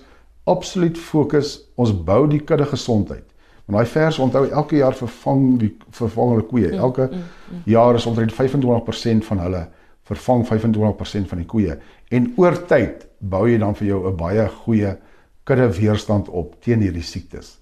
absoluut 0.48 0.96
fokus, 0.98 1.58
ons 1.76 1.92
bou 1.92 2.22
die 2.30 2.40
kudde 2.40 2.64
gesondheid. 2.70 3.26
Want 3.66 3.82
daai 3.82 3.90
vers 3.92 4.20
onthou 4.24 4.46
elke 4.48 4.78
jaar 4.80 4.96
vervang 4.96 5.42
die 5.60 5.72
vervang 5.98 6.32
hulle 6.32 6.46
koeie. 6.48 6.70
Mm, 6.72 6.84
elke 6.86 7.08
mm, 7.10 7.18
mm, 7.18 7.58
mm. 7.58 7.66
jaar 7.74 8.00
is 8.00 8.06
omtrent 8.08 8.32
25% 8.38 9.28
van 9.28 9.44
hulle 9.44 9.66
vervang 10.08 10.46
25% 10.48 11.34
van 11.34 11.44
die 11.44 11.50
koeie. 11.52 11.76
En 12.16 12.32
oor 12.40 12.56
tyd 12.70 13.04
bou 13.20 13.44
jy 13.50 13.58
dan 13.60 13.76
vir 13.76 13.88
jou 13.88 14.00
'n 14.08 14.16
baie 14.16 14.48
goeie 14.64 14.96
kudde 15.44 15.68
weerstand 15.76 16.30
op 16.30 16.56
teen 16.64 16.80
hierdie 16.80 17.04
siektes. 17.04 17.61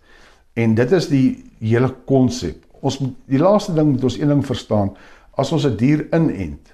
En 0.54 0.76
dit 0.76 0.92
is 0.92 1.08
die 1.08 1.52
hele 1.60 1.90
konsep. 2.06 2.66
Ons 2.82 3.00
die 3.26 3.40
laaste 3.40 3.74
ding 3.74 3.92
moet 3.92 4.04
ons 4.04 4.18
een 4.18 4.28
ding 4.28 4.46
verstaan, 4.46 4.96
as 5.36 5.52
ons 5.52 5.66
'n 5.66 5.76
die 5.76 5.78
dier 5.78 6.08
inent, 6.16 6.74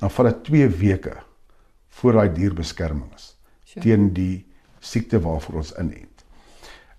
dan 0.00 0.10
vat 0.10 0.26
dit 0.26 0.44
2 0.44 0.68
weke 0.68 1.16
voor 1.88 2.12
daai 2.12 2.32
dier 2.32 2.54
beskerming 2.54 3.14
is 3.14 3.36
sure. 3.64 3.80
teen 3.80 4.12
die 4.12 4.46
siekte 4.80 5.20
waarvoor 5.20 5.56
ons 5.56 5.72
inent. 5.78 6.24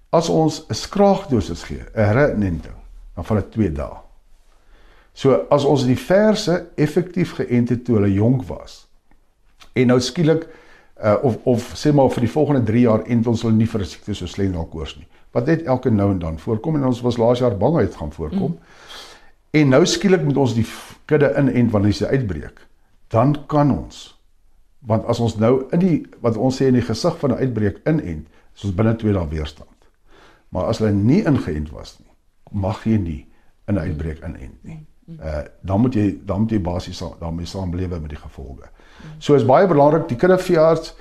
As 0.09 0.29
ons 0.29 0.65
'n 0.69 0.73
skraagdosis 0.73 1.63
gee, 1.63 1.83
'n 1.95 2.05
herinenting, 2.05 2.79
dan 3.15 3.25
vat 3.25 3.37
dit 3.37 3.51
2 3.51 3.71
dae. 3.71 3.97
So 5.13 5.45
as 5.49 5.63
ons 5.63 5.85
die 5.85 5.97
verse 5.97 6.67
effektief 6.75 7.37
geënt 7.37 7.69
het 7.69 7.85
toe 7.85 7.95
hulle 7.95 8.13
jonk 8.13 8.43
was 8.43 8.87
en 9.73 9.87
nou 9.87 9.99
skielik 9.99 10.47
uh, 11.03 11.15
of 11.23 11.37
of 11.43 11.71
sê 11.75 11.93
maar 11.93 12.09
vir 12.11 12.25
die 12.27 12.31
volgende 12.31 12.63
3 12.63 12.81
jaar 12.81 13.03
ent 13.07 13.27
ons 13.27 13.41
hulle 13.41 13.55
nie 13.55 13.67
vir 13.67 13.81
'n 13.81 13.85
siekte 13.85 14.13
so 14.13 14.25
slendalkoors 14.25 14.95
nie. 14.97 15.07
Wat 15.36 15.50
net 15.52 15.65
elke 15.67 15.91
nou 15.91 16.12
en 16.13 16.19
dan 16.21 16.39
voorkom 16.39 16.78
en 16.80 16.86
ons 16.88 17.02
was 17.04 17.19
laas 17.19 17.41
jaar 17.43 17.58
bang 17.60 17.78
uit 17.84 17.95
gaan 17.95 18.12
voorkom. 18.15 18.56
Mm. 18.56 18.60
En 19.60 19.69
nou 19.76 19.86
skielik 19.88 20.24
moet 20.24 20.38
ons 20.39 20.54
die 20.56 20.65
kudde 21.10 21.34
inent 21.39 21.71
wanneer 21.71 21.98
dit 21.98 22.08
uitbreek. 22.08 22.62
Dan 23.12 23.36
kan 23.52 23.71
ons 23.71 24.12
want 24.86 25.06
as 25.10 25.19
ons 25.19 25.34
nou 25.41 25.65
in 25.74 25.82
die 25.82 25.95
wat 26.21 26.38
ons 26.38 26.60
sê 26.60 26.67
in 26.69 26.78
die 26.78 26.86
gesig 26.86 27.15
van 27.17 27.32
'n 27.32 27.41
uitbreek 27.41 27.80
inent, 27.89 28.28
is 28.56 28.63
ons 28.63 28.76
binne 28.76 28.95
2 28.95 29.13
dae 29.13 29.28
weerstand. 29.28 29.89
Maar 30.50 30.65
as 30.69 30.78
hulle 30.78 30.91
nie 30.91 31.24
ingeënt 31.24 31.71
was 31.71 31.98
nie, 32.00 32.12
mag 32.52 32.84
jy 32.84 32.98
nie 32.98 33.28
in 33.67 33.76
'n 33.76 33.80
uitbreek 33.80 34.21
inent 34.24 34.63
nie. 34.63 34.86
Uh 35.19 35.41
dan 35.62 35.82
moet 35.82 35.93
jy 35.93 36.19
dan 36.26 36.41
moet 36.41 36.52
jy 36.52 36.62
basies 36.62 37.04
daarmee 37.19 37.45
saamlewe 37.45 38.00
met 38.00 38.10
die 38.10 38.19
gevolge. 38.19 38.69
So 39.17 39.36
is 39.36 39.45
baie 39.45 39.67
belangrik 39.67 40.08
die 40.08 40.17
kinderveearts 40.17 40.95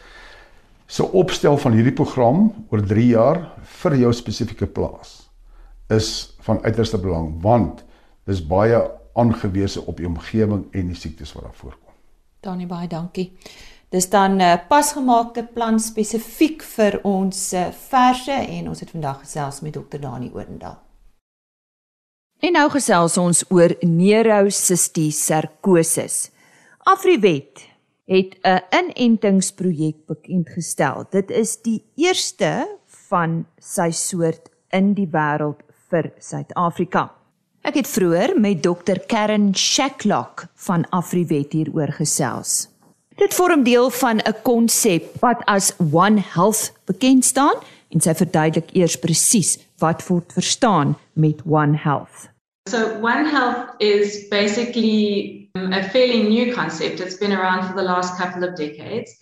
se 0.95 1.03
opstel 1.13 1.57
van 1.59 1.75
hierdie 1.75 1.95
program 1.97 2.45
oor 2.71 2.83
3 2.87 3.07
jaar 3.09 3.41
vir 3.81 3.97
jou 3.99 4.13
spesifieke 4.15 4.67
plaas 4.71 5.25
is 5.91 6.11
van 6.47 6.61
uiterste 6.63 7.01
belang 7.03 7.33
want 7.43 7.83
dis 8.31 8.43
baie 8.47 8.79
aangewese 9.19 9.83
op 9.91 9.99
die 9.99 10.07
omgewing 10.07 10.69
en 10.71 10.93
die 10.93 10.99
siektes 10.99 11.33
wat 11.35 11.49
daar 11.49 11.59
voorkom. 11.59 11.93
Danie 12.47 12.69
baie 12.71 12.87
dankie. 12.89 13.33
Dis 13.91 14.09
dan 14.11 14.37
'n 14.37 14.41
uh, 14.41 14.55
pasgemaakte 14.69 15.43
plan 15.55 15.81
spesifiek 15.81 16.63
vir 16.63 17.01
ons 17.03 17.53
uh, 17.53 17.67
verse 17.91 18.33
en 18.33 18.69
ons 18.69 18.81
het 18.81 18.91
vandag 18.91 19.21
gesels 19.21 19.61
met 19.61 19.73
Dr. 19.73 19.99
Dani 19.99 20.31
Oendal. 20.35 20.79
En 22.39 22.53
nou 22.53 22.71
gesels 22.71 23.19
ons 23.19 23.45
oor 23.51 23.75
neurocystis 23.81 25.31
Afriwet 26.79 27.74
het 28.05 28.37
'n 28.43 28.61
inentingsprojek 28.71 30.07
bekend 30.07 30.49
gestel. 30.49 31.07
Dit 31.11 31.31
is 31.31 31.63
die 31.63 31.85
eerste 31.95 32.79
van 32.87 33.47
sy 33.59 33.91
soort 33.91 34.49
in 34.71 34.95
die 34.95 35.09
wêreld 35.11 35.61
vir 35.89 36.13
Suid-Afrika. 36.19 37.13
Ek 37.63 37.75
het 37.75 37.89
vroeër 37.89 38.41
met 38.41 38.63
Dr 38.63 38.99
Karen 39.07 39.55
Shacklock 39.55 40.47
van 40.55 40.85
Afriwet 40.91 41.53
hieroor 41.53 41.93
gesels. 41.93 42.69
Dit 43.17 43.35
vorm 43.35 43.63
deel 43.63 43.91
van 43.91 44.19
'n 44.19 44.35
konsep 44.43 45.21
wat 45.21 45.43
as 45.47 45.73
One 45.93 46.21
Health 46.21 46.73
bekend 46.85 47.25
staan 47.25 47.55
en 47.89 48.01
sy 48.01 48.15
verduidelik 48.15 48.71
eers 48.75 48.97
presies 48.99 49.59
wat 49.79 50.07
word 50.07 50.33
verstaan 50.33 50.97
met 51.13 51.41
One 51.47 51.77
Health. 51.77 52.29
So, 52.69 52.79
One 53.01 53.29
Health 53.31 53.75
is 53.79 54.29
basically 54.29 55.44
a 55.57 55.89
fairly 55.89 56.25
new 56.25 56.53
concept. 56.53 56.99
It's 56.99 57.17
been 57.17 57.33
around 57.33 57.69
for 57.69 57.77
the 57.77 57.83
last 57.83 58.19
couple 58.19 58.43
of 58.43 58.57
decades. 58.57 59.15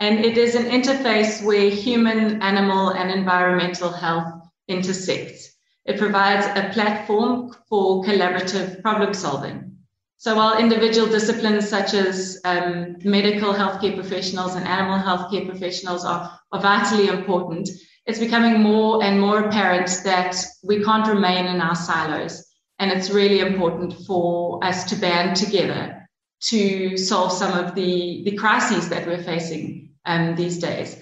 And 0.00 0.22
it 0.24 0.36
is 0.36 0.54
an 0.54 0.66
interface 0.66 1.42
where 1.42 1.70
human, 1.70 2.42
animal, 2.42 2.90
and 2.90 3.10
environmental 3.10 3.90
health 3.90 4.32
intersect. 4.68 5.50
It 5.86 5.98
provides 5.98 6.46
a 6.46 6.70
platform 6.74 7.56
for 7.68 8.04
collaborative 8.04 8.82
problem 8.82 9.14
solving. 9.14 9.78
So, 10.18 10.36
while 10.36 10.58
individual 10.58 11.08
disciplines 11.08 11.68
such 11.68 11.94
as 11.94 12.40
um, 12.44 12.96
medical 13.02 13.54
healthcare 13.54 13.94
professionals 13.94 14.56
and 14.56 14.66
animal 14.66 14.98
healthcare 14.98 15.48
professionals 15.48 16.04
are, 16.04 16.38
are 16.52 16.60
vitally 16.60 17.08
important, 17.08 17.70
it's 18.04 18.18
becoming 18.18 18.60
more 18.60 19.02
and 19.02 19.20
more 19.20 19.44
apparent 19.44 20.00
that 20.04 20.36
we 20.62 20.84
can't 20.84 21.08
remain 21.08 21.46
in 21.46 21.60
our 21.60 21.74
silos 21.74 22.47
and 22.78 22.92
it's 22.92 23.10
really 23.10 23.40
important 23.40 23.92
for 24.06 24.62
us 24.64 24.84
to 24.90 24.96
band 24.96 25.36
together 25.36 26.08
to 26.40 26.96
solve 26.96 27.32
some 27.32 27.58
of 27.58 27.74
the, 27.74 28.22
the 28.24 28.36
crises 28.36 28.88
that 28.88 29.06
we're 29.06 29.22
facing 29.22 29.90
um, 30.04 30.36
these 30.36 30.58
days. 30.58 30.96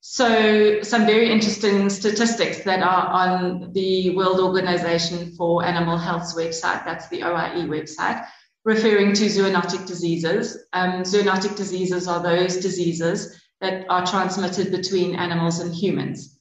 So, 0.00 0.82
some 0.82 1.06
very 1.06 1.30
interesting 1.30 1.88
statistics 1.88 2.62
that 2.64 2.82
are 2.82 3.06
on 3.06 3.72
the 3.72 4.14
World 4.14 4.38
Organization 4.38 5.34
for 5.34 5.64
Animal 5.64 5.96
Health's 5.96 6.34
website, 6.34 6.84
that's 6.84 7.08
the 7.08 7.22
OIE 7.22 7.66
website, 7.66 8.26
referring 8.66 9.14
to 9.14 9.24
zoonotic 9.24 9.86
diseases. 9.86 10.58
Um, 10.74 11.04
zoonotic 11.04 11.56
diseases 11.56 12.06
are 12.06 12.22
those 12.22 12.58
diseases 12.58 13.40
that 13.62 13.86
are 13.88 14.04
transmitted 14.04 14.70
between 14.70 15.14
animals 15.14 15.60
and 15.60 15.74
humans. 15.74 16.33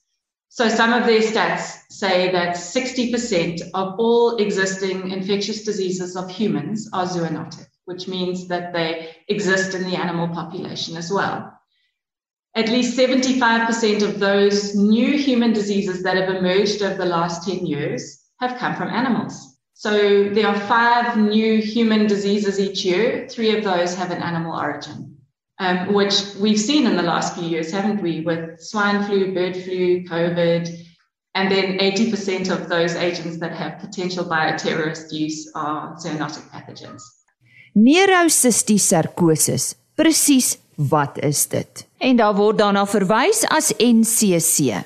So 0.56 0.70
some 0.70 0.94
of 0.94 1.08
their 1.08 1.22
stats 1.22 1.80
say 1.90 2.32
that 2.32 2.56
60% 2.56 3.72
of 3.74 3.96
all 3.98 4.38
existing 4.38 5.10
infectious 5.10 5.64
diseases 5.64 6.16
of 6.16 6.30
humans 6.30 6.88
are 6.94 7.08
zoonotic, 7.08 7.66
which 7.86 8.08
means 8.08 8.48
that 8.50 8.72
they 8.72 9.16
exist 9.30 9.74
in 9.74 9.84
the 9.84 9.96
animal 9.96 10.28
population 10.28 10.96
as 10.96 11.12
well. 11.12 11.60
At 12.54 12.70
least 12.70 12.96
75% 12.96 14.04
of 14.04 14.20
those 14.20 14.76
new 14.76 15.18
human 15.18 15.54
diseases 15.54 16.04
that 16.04 16.18
have 16.18 16.30
emerged 16.30 16.84
over 16.84 16.98
the 16.98 17.06
last 17.06 17.50
10 17.50 17.66
years 17.66 18.22
have 18.40 18.60
come 18.60 18.76
from 18.76 18.90
animals. 18.90 19.58
So 19.74 20.30
there 20.30 20.48
are 20.48 20.68
five 20.68 21.18
new 21.18 21.64
human 21.64 22.06
diseases 22.06 22.60
each 22.60 22.86
year. 22.86 23.28
Three 23.28 23.58
of 23.58 23.64
those 23.64 23.96
have 23.96 24.12
an 24.12 24.22
animal 24.22 24.56
origin 24.56 25.13
um, 25.60 25.94
which 25.94 26.16
we've 26.40 26.60
seen 26.60 26.86
in 26.86 26.96
the 26.96 27.04
last 27.04 27.36
few 27.36 27.48
years, 27.48 27.72
haven't 27.72 28.02
we, 28.02 28.22
with 28.22 28.60
swine 28.62 29.04
flu, 29.04 29.34
bird 29.34 29.56
flu, 29.56 30.04
COVID, 30.04 30.70
and 31.36 31.52
then 31.52 31.78
80% 31.80 32.52
of 32.52 32.70
those 32.70 32.96
agents 32.96 33.40
that 33.40 33.54
have 33.54 33.80
potential 33.80 34.26
bioterrorist 34.26 35.12
use 35.12 35.52
are 35.56 35.96
zoonotic 35.96 36.50
pathogens. 36.52 37.02
Neurocystis 37.76 38.82
sarcosis, 38.82 39.74
presies 39.96 40.58
wat 40.76 41.18
is 41.24 41.48
dit? 41.48 41.86
En 41.98 42.16
daar 42.16 42.36
word 42.36 42.58
daarna 42.58 42.86
verwys 42.88 43.44
as 43.50 43.74
NCC. 43.78 44.84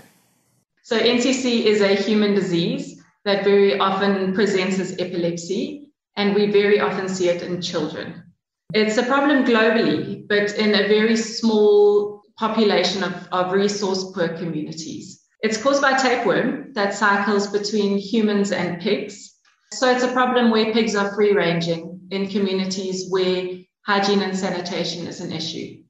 So 0.84 0.96
NCC 0.96 1.66
is 1.68 1.82
a 1.82 1.96
human 1.96 2.34
disease 2.34 3.04
that 3.24 3.44
very 3.44 3.80
often 3.80 4.34
presents 4.34 4.80
as 4.80 4.96
epilepsy 5.00 5.92
and 6.16 6.34
we 6.34 6.52
very 6.52 6.80
often 6.80 7.10
see 7.10 7.28
it 7.28 7.42
in 7.42 7.62
children. 7.62 8.27
It's 8.74 8.98
a 8.98 9.04
problem 9.04 9.46
globally, 9.46 10.28
but 10.28 10.54
in 10.56 10.76
a 10.76 10.90
very 10.90 11.16
small 11.16 12.22
population 12.38 13.02
of, 13.02 13.14
of 13.32 13.54
resource 13.54 14.12
poor 14.14 14.28
communities. 14.28 15.24
It's 15.42 15.62
caused 15.62 15.82
by 15.82 15.94
tapeworm 15.94 16.74
that 16.74 16.94
cycles 16.94 17.48
between 17.48 17.98
humans 17.98 18.52
and 18.52 18.82
pigs. 18.82 19.36
So 19.74 19.90
it's 19.90 20.04
a 20.04 20.12
problem 20.12 20.52
where 20.52 20.74
pigs 20.74 20.96
are 20.96 21.16
free 21.16 21.32
ranging 21.32 22.02
in 22.12 22.28
communities 22.28 23.06
where 23.10 23.58
hygiene 23.86 24.22
and 24.22 24.38
sanitation 24.38 25.08
is 25.08 25.22
an 25.22 25.32
issue. 25.32 25.82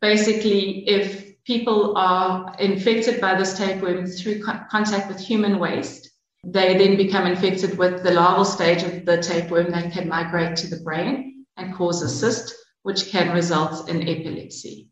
Basically, 0.00 0.88
if 0.88 1.42
people 1.44 1.96
are 1.96 2.54
infected 2.60 3.20
by 3.20 3.34
this 3.34 3.58
tapeworm 3.58 4.06
through 4.06 4.44
co- 4.44 4.60
contact 4.70 5.08
with 5.08 5.18
human 5.18 5.58
waste, 5.58 6.08
they 6.44 6.78
then 6.78 6.96
become 6.96 7.26
infected 7.26 7.76
with 7.78 8.04
the 8.04 8.12
larval 8.12 8.44
stage 8.44 8.84
of 8.84 9.04
the 9.06 9.20
tapeworm 9.20 9.72
that 9.72 9.92
can 9.92 10.08
migrate 10.08 10.56
to 10.56 10.68
the 10.68 10.82
brain 10.84 11.31
and 11.56 11.74
cause 11.74 12.02
a 12.02 12.08
cyst, 12.08 12.54
which 12.82 13.10
can 13.10 13.34
result 13.34 13.88
in 13.88 14.08
epilepsy. 14.08 14.88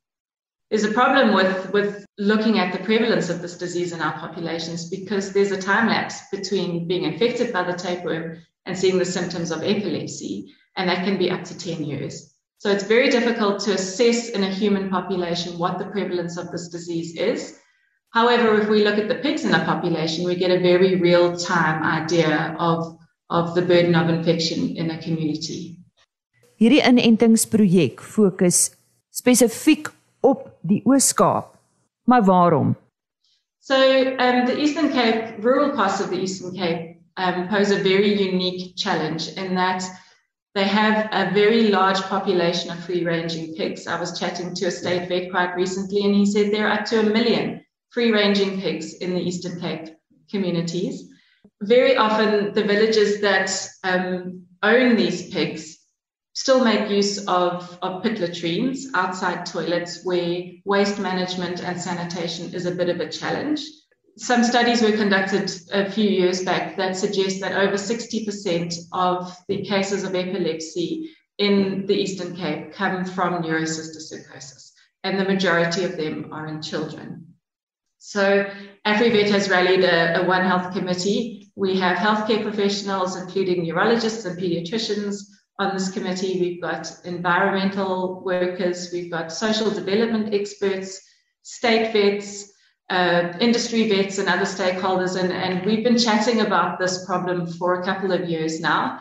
There's 0.70 0.84
a 0.84 0.92
problem 0.92 1.34
with, 1.34 1.72
with 1.72 2.06
looking 2.16 2.60
at 2.60 2.72
the 2.72 2.84
prevalence 2.84 3.28
of 3.28 3.42
this 3.42 3.58
disease 3.58 3.92
in 3.92 4.00
our 4.00 4.12
populations 4.12 4.88
because 4.88 5.32
there's 5.32 5.50
a 5.50 5.60
time 5.60 5.88
lapse 5.88 6.20
between 6.30 6.86
being 6.86 7.02
infected 7.02 7.52
by 7.52 7.64
the 7.64 7.76
tapeworm 7.76 8.38
and 8.66 8.78
seeing 8.78 8.98
the 8.98 9.04
symptoms 9.04 9.50
of 9.50 9.64
epilepsy, 9.64 10.54
and 10.76 10.88
that 10.88 11.04
can 11.04 11.18
be 11.18 11.30
up 11.30 11.42
to 11.44 11.58
10 11.58 11.82
years. 11.82 12.34
So 12.58 12.70
it's 12.70 12.84
very 12.84 13.10
difficult 13.10 13.60
to 13.62 13.72
assess 13.72 14.28
in 14.28 14.44
a 14.44 14.50
human 14.50 14.90
population 14.90 15.58
what 15.58 15.78
the 15.78 15.86
prevalence 15.86 16.36
of 16.36 16.52
this 16.52 16.68
disease 16.68 17.16
is. 17.16 17.58
However, 18.10 18.60
if 18.60 18.68
we 18.68 18.84
look 18.84 18.98
at 18.98 19.08
the 19.08 19.16
pigs 19.16 19.44
in 19.44 19.54
a 19.54 19.64
population, 19.64 20.24
we 20.24 20.36
get 20.36 20.52
a 20.52 20.60
very 20.60 20.96
real 20.96 21.36
time 21.36 21.82
idea 21.82 22.54
of, 22.60 22.96
of 23.28 23.56
the 23.56 23.62
burden 23.62 23.96
of 23.96 24.08
infection 24.08 24.76
in 24.76 24.90
a 24.90 25.02
community. 25.02 25.79
Hierdie 26.60 26.82
inentingsprojek 26.84 28.02
fokus 28.04 28.74
spesifiek 29.16 29.88
op 30.20 30.42
die 30.60 30.82
Oos-Kaap. 30.84 31.54
Maar 32.04 32.24
waarom? 32.24 32.74
So, 33.60 33.76
um, 33.76 34.44
the 34.44 34.58
Eastern 34.60 34.92
Cape, 34.92 35.40
rural 35.40 35.72
parts 35.72 36.02
of 36.02 36.10
the 36.10 36.20
Eastern 36.20 36.52
Cape, 36.52 37.00
um, 37.16 37.48
pose 37.48 37.70
a 37.70 37.82
very 37.82 38.12
unique 38.12 38.76
challenge 38.76 39.32
in 39.36 39.54
that 39.54 39.82
they 40.54 40.64
have 40.64 41.08
a 41.12 41.32
very 41.32 41.70
large 41.70 42.02
population 42.10 42.70
of 42.70 42.84
free 42.84 43.04
ranging 43.04 43.54
pigs. 43.54 43.86
I 43.86 43.98
was 43.98 44.18
chatting 44.18 44.54
to 44.56 44.66
a 44.66 44.70
state 44.70 45.08
vet 45.08 45.30
quite 45.30 45.56
recently, 45.56 46.04
and 46.04 46.14
he 46.14 46.26
said 46.26 46.52
there 46.52 46.68
are 46.68 46.80
up 46.80 46.84
to 46.86 47.00
a 47.00 47.04
million 47.04 47.64
free 47.88 48.12
ranging 48.12 48.60
pigs 48.60 48.92
in 49.00 49.14
the 49.14 49.20
Eastern 49.20 49.58
Cape 49.60 49.96
communities. 50.30 51.08
Very 51.62 51.96
often, 51.96 52.52
the 52.52 52.64
villages 52.64 53.22
that 53.22 53.48
um, 53.82 54.44
own 54.62 54.96
these 54.96 55.30
pigs 55.30 55.79
still 56.40 56.64
make 56.64 56.88
use 56.88 57.18
of, 57.26 57.78
of 57.82 58.02
pit 58.02 58.18
latrines 58.18 58.86
outside 58.94 59.44
toilets 59.44 60.06
where 60.06 60.44
waste 60.64 60.98
management 60.98 61.62
and 61.62 61.78
sanitation 61.78 62.54
is 62.54 62.64
a 62.64 62.74
bit 62.74 62.88
of 62.88 62.98
a 62.98 63.10
challenge. 63.10 63.60
Some 64.16 64.42
studies 64.42 64.80
were 64.80 64.96
conducted 64.96 65.52
a 65.70 65.90
few 65.90 66.08
years 66.08 66.42
back 66.42 66.78
that 66.78 66.96
suggest 66.96 67.40
that 67.42 67.52
over 67.52 67.74
60% 67.74 68.74
of 68.92 69.36
the 69.48 69.62
cases 69.66 70.02
of 70.02 70.14
epilepsy 70.14 71.10
in 71.36 71.84
the 71.84 71.94
Eastern 71.94 72.34
Cape 72.34 72.72
come 72.72 73.04
from 73.04 73.42
neurocysticercosis, 73.42 74.72
and 75.04 75.20
the 75.20 75.26
majority 75.26 75.84
of 75.84 75.98
them 75.98 76.30
are 76.32 76.46
in 76.46 76.62
children. 76.62 77.34
So 77.98 78.50
AfriVet 78.86 79.28
has 79.28 79.50
rallied 79.50 79.84
a, 79.84 80.22
a 80.22 80.26
One 80.26 80.46
Health 80.46 80.72
committee. 80.72 81.52
We 81.54 81.78
have 81.80 81.98
healthcare 81.98 82.42
professionals, 82.42 83.14
including 83.16 83.62
neurologists 83.62 84.24
and 84.24 84.38
pediatricians, 84.38 85.26
on 85.60 85.74
this 85.74 85.90
committee. 85.90 86.40
We've 86.40 86.60
got 86.60 86.90
environmental 87.04 88.22
workers, 88.24 88.90
we've 88.92 89.10
got 89.10 89.30
social 89.30 89.70
development 89.70 90.34
experts, 90.34 91.00
state 91.42 91.92
vets, 91.92 92.50
uh, 92.88 93.34
industry 93.40 93.88
vets, 93.88 94.18
and 94.18 94.28
other 94.28 94.46
stakeholders. 94.46 95.20
And, 95.20 95.30
and 95.30 95.64
we've 95.66 95.84
been 95.84 95.98
chatting 95.98 96.40
about 96.40 96.78
this 96.78 97.04
problem 97.04 97.46
for 97.46 97.74
a 97.74 97.84
couple 97.84 98.10
of 98.10 98.28
years 98.28 98.58
now. 98.60 99.00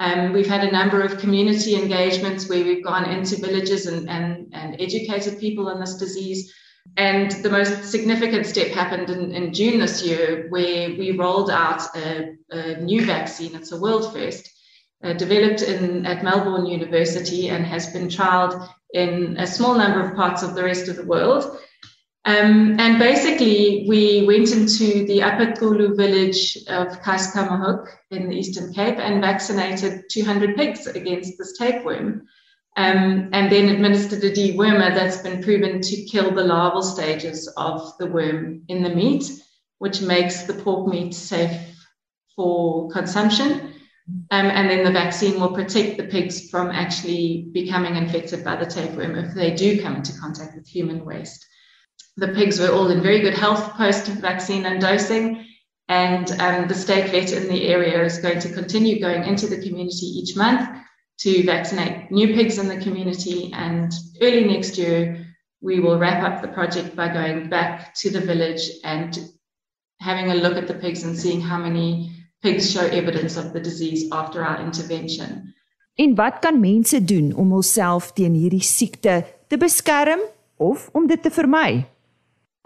Um, 0.00 0.32
we've 0.32 0.46
had 0.46 0.64
a 0.64 0.72
number 0.72 1.02
of 1.02 1.18
community 1.18 1.74
engagements 1.74 2.48
where 2.48 2.64
we've 2.64 2.84
gone 2.84 3.04
into 3.10 3.36
villages 3.36 3.86
and, 3.86 4.08
and, 4.08 4.46
and 4.54 4.80
educated 4.80 5.38
people 5.38 5.68
on 5.68 5.78
this 5.78 5.96
disease. 5.96 6.54
And 6.96 7.30
the 7.42 7.50
most 7.50 7.84
significant 7.84 8.46
step 8.46 8.68
happened 8.68 9.10
in, 9.10 9.32
in 9.32 9.52
June 9.52 9.80
this 9.80 10.02
year, 10.02 10.46
where 10.48 10.88
we 10.88 11.10
rolled 11.10 11.50
out 11.50 11.82
a, 11.96 12.34
a 12.50 12.80
new 12.80 13.04
vaccine. 13.04 13.54
It's 13.54 13.72
a 13.72 13.80
world 13.80 14.10
first 14.14 14.48
uh, 15.02 15.12
developed 15.12 15.62
in, 15.62 16.04
at 16.06 16.24
Melbourne 16.24 16.66
University 16.66 17.48
and 17.48 17.64
has 17.64 17.92
been 17.92 18.08
trialed 18.08 18.68
in 18.94 19.36
a 19.38 19.46
small 19.46 19.76
number 19.76 20.00
of 20.00 20.16
parts 20.16 20.42
of 20.42 20.54
the 20.54 20.64
rest 20.64 20.88
of 20.88 20.96
the 20.96 21.06
world. 21.06 21.58
Um, 22.24 22.78
and 22.78 22.98
basically, 22.98 23.86
we 23.88 24.26
went 24.26 24.52
into 24.52 25.06
the 25.06 25.22
Upper 25.22 25.54
village 25.94 26.58
of 26.68 27.00
Kaiskamahook 27.00 27.86
in 28.10 28.28
the 28.28 28.36
Eastern 28.36 28.72
Cape 28.72 28.98
and 28.98 29.22
vaccinated 29.22 30.04
200 30.10 30.56
pigs 30.56 30.86
against 30.86 31.38
this 31.38 31.56
tapeworm. 31.56 32.26
Um, 32.76 33.30
and 33.32 33.50
then 33.50 33.70
administered 33.70 34.22
a 34.22 34.30
dewormer 34.30 34.94
that's 34.94 35.16
been 35.16 35.42
proven 35.42 35.80
to 35.80 36.04
kill 36.04 36.30
the 36.30 36.44
larval 36.44 36.82
stages 36.82 37.48
of 37.56 37.96
the 37.98 38.06
worm 38.06 38.62
in 38.68 38.82
the 38.82 38.94
meat, 38.94 39.30
which 39.78 40.02
makes 40.02 40.42
the 40.42 40.54
pork 40.54 40.86
meat 40.86 41.14
safe 41.14 41.60
for 42.36 42.88
consumption. 42.90 43.74
Um, 44.30 44.46
and 44.46 44.70
then 44.70 44.84
the 44.84 44.92
vaccine 44.92 45.38
will 45.38 45.52
protect 45.52 45.98
the 45.98 46.04
pigs 46.04 46.48
from 46.48 46.70
actually 46.70 47.48
becoming 47.52 47.96
infected 47.96 48.42
by 48.42 48.56
the 48.56 48.64
tapeworm 48.64 49.16
if 49.16 49.34
they 49.34 49.54
do 49.54 49.82
come 49.82 49.96
into 49.96 50.18
contact 50.18 50.54
with 50.54 50.66
human 50.66 51.04
waste. 51.04 51.44
The 52.16 52.28
pigs 52.28 52.58
were 52.58 52.70
all 52.70 52.90
in 52.90 53.02
very 53.02 53.20
good 53.20 53.34
health 53.34 53.74
post 53.74 54.06
vaccine 54.06 54.64
and 54.64 54.80
dosing. 54.80 55.44
And 55.88 56.30
um, 56.40 56.68
the 56.68 56.74
state 56.74 57.10
vet 57.10 57.32
in 57.32 57.48
the 57.48 57.68
area 57.68 58.02
is 58.04 58.18
going 58.18 58.40
to 58.40 58.52
continue 58.52 59.00
going 59.00 59.24
into 59.24 59.46
the 59.46 59.60
community 59.62 60.06
each 60.06 60.36
month 60.36 60.68
to 61.20 61.42
vaccinate 61.44 62.10
new 62.10 62.34
pigs 62.34 62.58
in 62.58 62.68
the 62.68 62.82
community. 62.82 63.50
And 63.52 63.92
early 64.22 64.44
next 64.44 64.78
year, 64.78 65.26
we 65.60 65.80
will 65.80 65.98
wrap 65.98 66.22
up 66.22 66.42
the 66.42 66.48
project 66.48 66.94
by 66.94 67.12
going 67.12 67.48
back 67.48 67.94
to 67.96 68.10
the 68.10 68.20
village 68.20 68.70
and 68.84 69.18
having 70.00 70.30
a 70.30 70.34
look 70.34 70.56
at 70.56 70.68
the 70.68 70.74
pigs 70.74 71.02
and 71.04 71.18
seeing 71.18 71.40
how 71.40 71.58
many 71.58 72.17
pigs 72.40 72.70
show 72.72 72.86
evidence 72.86 73.36
of 73.36 73.52
the 73.52 73.60
disease 73.60 74.08
after 74.12 74.44
our 74.44 74.60
intervention. 74.60 75.54
En 75.94 76.14
wat 76.14 76.38
kan 76.40 76.60
mense 76.60 77.04
doen 77.04 77.34
om 77.34 77.50
hulself 77.50 78.12
teen 78.12 78.34
hierdie 78.34 78.62
siekte 78.62 79.24
te 79.48 79.56
beskerm 79.58 80.20
of 80.56 80.88
om 80.92 81.06
dit 81.06 81.22
te 81.22 81.30
vermy? 81.30 81.86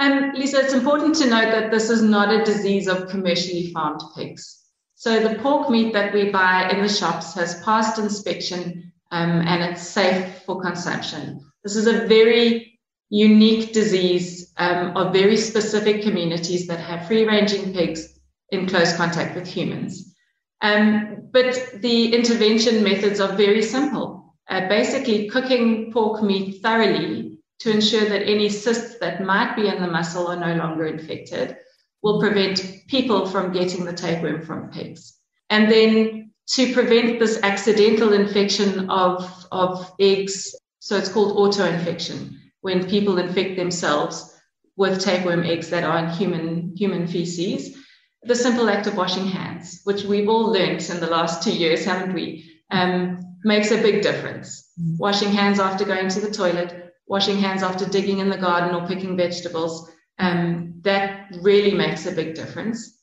Um, 0.02 0.32
Lisa, 0.34 0.60
it's 0.60 0.74
important 0.74 1.14
to 1.16 1.26
note 1.26 1.50
that 1.50 1.70
this 1.70 1.88
is 1.90 2.02
not 2.02 2.28
a 2.28 2.44
disease 2.44 2.90
of 2.90 3.08
commercially 3.08 3.70
farmed 3.72 4.02
pigs. 4.16 4.58
So 4.94 5.20
the 5.20 5.34
pork 5.42 5.70
meat 5.70 5.92
that 5.92 6.12
we 6.12 6.30
buy 6.30 6.70
in 6.70 6.82
the 6.82 6.88
shops 6.88 7.34
has 7.34 7.62
passed 7.64 7.98
inspection 7.98 8.92
um, 9.10 9.40
and 9.46 9.62
it's 9.62 9.82
safe 9.82 10.42
for 10.44 10.60
consumption. 10.60 11.40
This 11.64 11.76
is 11.76 11.86
a 11.86 12.06
very 12.06 12.78
unique 13.08 13.72
disease 13.72 14.52
um, 14.58 14.96
of 14.96 15.12
very 15.12 15.36
specific 15.36 16.02
communities 16.02 16.66
that 16.66 16.80
have 16.80 17.06
free 17.06 17.24
ranging 17.24 17.72
pigs 17.72 18.20
in 18.52 18.68
close 18.68 18.96
contact 18.96 19.34
with 19.34 19.46
humans. 19.46 20.14
Um, 20.60 21.28
but 21.32 21.80
the 21.80 22.14
intervention 22.14 22.84
methods 22.84 23.18
are 23.18 23.36
very 23.36 23.62
simple. 23.62 24.36
Uh, 24.48 24.68
basically, 24.68 25.28
cooking 25.28 25.92
pork 25.92 26.22
meat 26.22 26.62
thoroughly 26.62 27.40
to 27.60 27.70
ensure 27.70 28.04
that 28.04 28.28
any 28.28 28.48
cysts 28.48 28.98
that 29.00 29.24
might 29.24 29.56
be 29.56 29.66
in 29.66 29.80
the 29.80 29.88
muscle 29.88 30.28
are 30.28 30.36
no 30.36 30.54
longer 30.54 30.86
infected 30.86 31.56
will 32.02 32.20
prevent 32.20 32.64
people 32.88 33.26
from 33.26 33.52
getting 33.52 33.84
the 33.84 33.92
tapeworm 33.92 34.42
from 34.42 34.70
pigs. 34.70 35.18
And 35.50 35.70
then 35.70 36.32
to 36.54 36.72
prevent 36.72 37.18
this 37.18 37.40
accidental 37.42 38.12
infection 38.12 38.90
of, 38.90 39.46
of 39.52 39.92
eggs, 40.00 40.54
so 40.80 40.96
it's 40.96 41.08
called 41.08 41.36
auto-infection, 41.36 42.40
when 42.60 42.88
people 42.88 43.18
infect 43.18 43.56
themselves 43.56 44.36
with 44.76 45.00
tapeworm 45.00 45.44
eggs 45.44 45.70
that 45.70 45.84
are 45.84 45.98
in 45.98 46.10
human, 46.10 46.74
human 46.76 47.06
feces 47.06 47.76
the 48.24 48.34
simple 48.34 48.70
act 48.70 48.86
of 48.86 48.96
washing 48.96 49.26
hands, 49.26 49.80
which 49.84 50.04
we've 50.04 50.28
all 50.28 50.52
learned 50.52 50.88
in 50.88 51.00
the 51.00 51.10
last 51.10 51.42
two 51.42 51.52
years, 51.52 51.84
haven't 51.84 52.14
we? 52.14 52.44
Um, 52.70 53.20
makes 53.44 53.70
a 53.70 53.82
big 53.82 54.02
difference. 54.02 54.70
Mm. 54.80 54.98
Washing 54.98 55.32
hands 55.32 55.58
after 55.58 55.84
going 55.84 56.08
to 56.08 56.20
the 56.20 56.30
toilet, 56.30 56.94
washing 57.06 57.38
hands 57.38 57.62
after 57.62 57.84
digging 57.84 58.18
in 58.18 58.30
the 58.30 58.38
garden 58.38 58.74
or 58.74 58.86
picking 58.86 59.16
vegetables, 59.16 59.90
um, 60.18 60.74
that 60.82 61.26
really 61.42 61.74
makes 61.74 62.06
a 62.06 62.12
big 62.12 62.34
difference. 62.34 62.98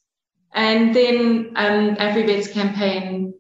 And 0.54 0.96
then 0.96 1.52
um, 1.56 1.96
AfriVet's 1.98 2.48
campaign 2.48 3.34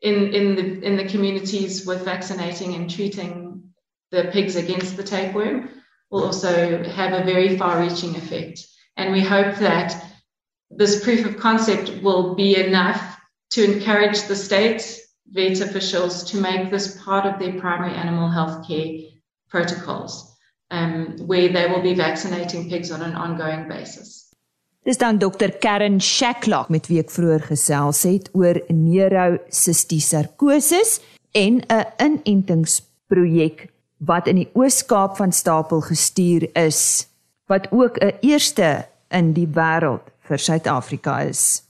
in, 0.00 0.32
in, 0.32 0.54
the, 0.54 0.86
in 0.86 0.96
the 0.96 1.08
communities 1.08 1.84
with 1.84 2.04
vaccinating 2.04 2.74
and 2.74 2.88
treating 2.88 3.62
the 4.10 4.24
pigs 4.32 4.56
against 4.56 4.96
the 4.96 5.02
tapeworm 5.02 5.70
will 6.10 6.24
also 6.24 6.84
have 6.84 7.12
a 7.12 7.24
very 7.24 7.58
far 7.58 7.80
reaching 7.80 8.14
effect. 8.14 8.64
And 8.96 9.12
we 9.12 9.20
hope 9.20 9.56
that 9.56 10.00
this 10.76 11.02
proof 11.02 11.26
of 11.26 11.36
concept 11.36 12.02
will 12.02 12.34
be 12.34 12.56
enough 12.56 13.16
to 13.50 13.64
encourage 13.64 14.26
the 14.26 14.36
state 14.36 15.00
vet 15.32 15.60
officials 15.60 16.24
to 16.30 16.36
make 16.36 16.70
this 16.70 17.00
part 17.04 17.26
of 17.26 17.38
their 17.38 17.58
primary 17.60 17.94
animal 17.94 18.30
health 18.30 18.66
care 18.66 18.98
protocols, 19.48 20.36
um, 20.70 21.16
where 21.26 21.48
they 21.48 21.68
will 21.68 21.82
be 21.82 21.94
vaccinating 21.94 22.68
pigs 22.68 22.90
on 22.90 23.02
an 23.02 23.14
ongoing 23.14 23.68
basis. 23.68 24.22
Dis 24.84 24.98
dan 24.98 25.18
Dr 25.18 25.48
Karen 25.60 26.00
Shacklock 26.00 26.68
met 26.68 26.86
wie 26.92 26.98
ek 27.00 27.10
vroeër 27.10 27.40
gesels 27.48 28.02
het 28.04 28.28
oor 28.36 28.60
neurocystisarkosis 28.68 31.00
en 31.32 31.64
'n 31.72 31.84
inentingsprojek 31.96 33.72
wat 34.04 34.28
in 34.28 34.36
die 34.42 34.50
Oos-Kaap 34.52 35.16
van 35.16 35.32
stapel 35.32 35.80
gestuur 35.80 36.52
is 36.52 37.08
wat 37.48 37.72
ook 37.72 37.96
'n 37.96 38.12
eerste 38.20 38.84
in 39.08 39.32
die 39.32 39.48
wêreld 39.48 40.13
vir 40.28 40.38
Suid-Afrika 40.38 41.20
is. 41.28 41.62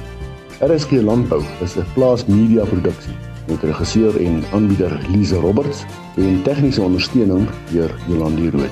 RSG 0.61 0.91
Landbou 0.91 1.43
is 1.61 1.75
'n 1.75 1.85
plaasmedia 1.93 2.65
produksie 2.65 3.13
met 3.47 3.63
regisseur 3.63 4.25
en 4.25 4.43
aanbieder 4.53 4.99
Lize 5.09 5.35
Roberts 5.35 5.83
en 6.15 6.41
tegniese 6.43 6.81
ondersteuning 6.81 7.49
deur 7.71 7.95
Jolande 8.07 8.49
Rooi. 8.49 8.69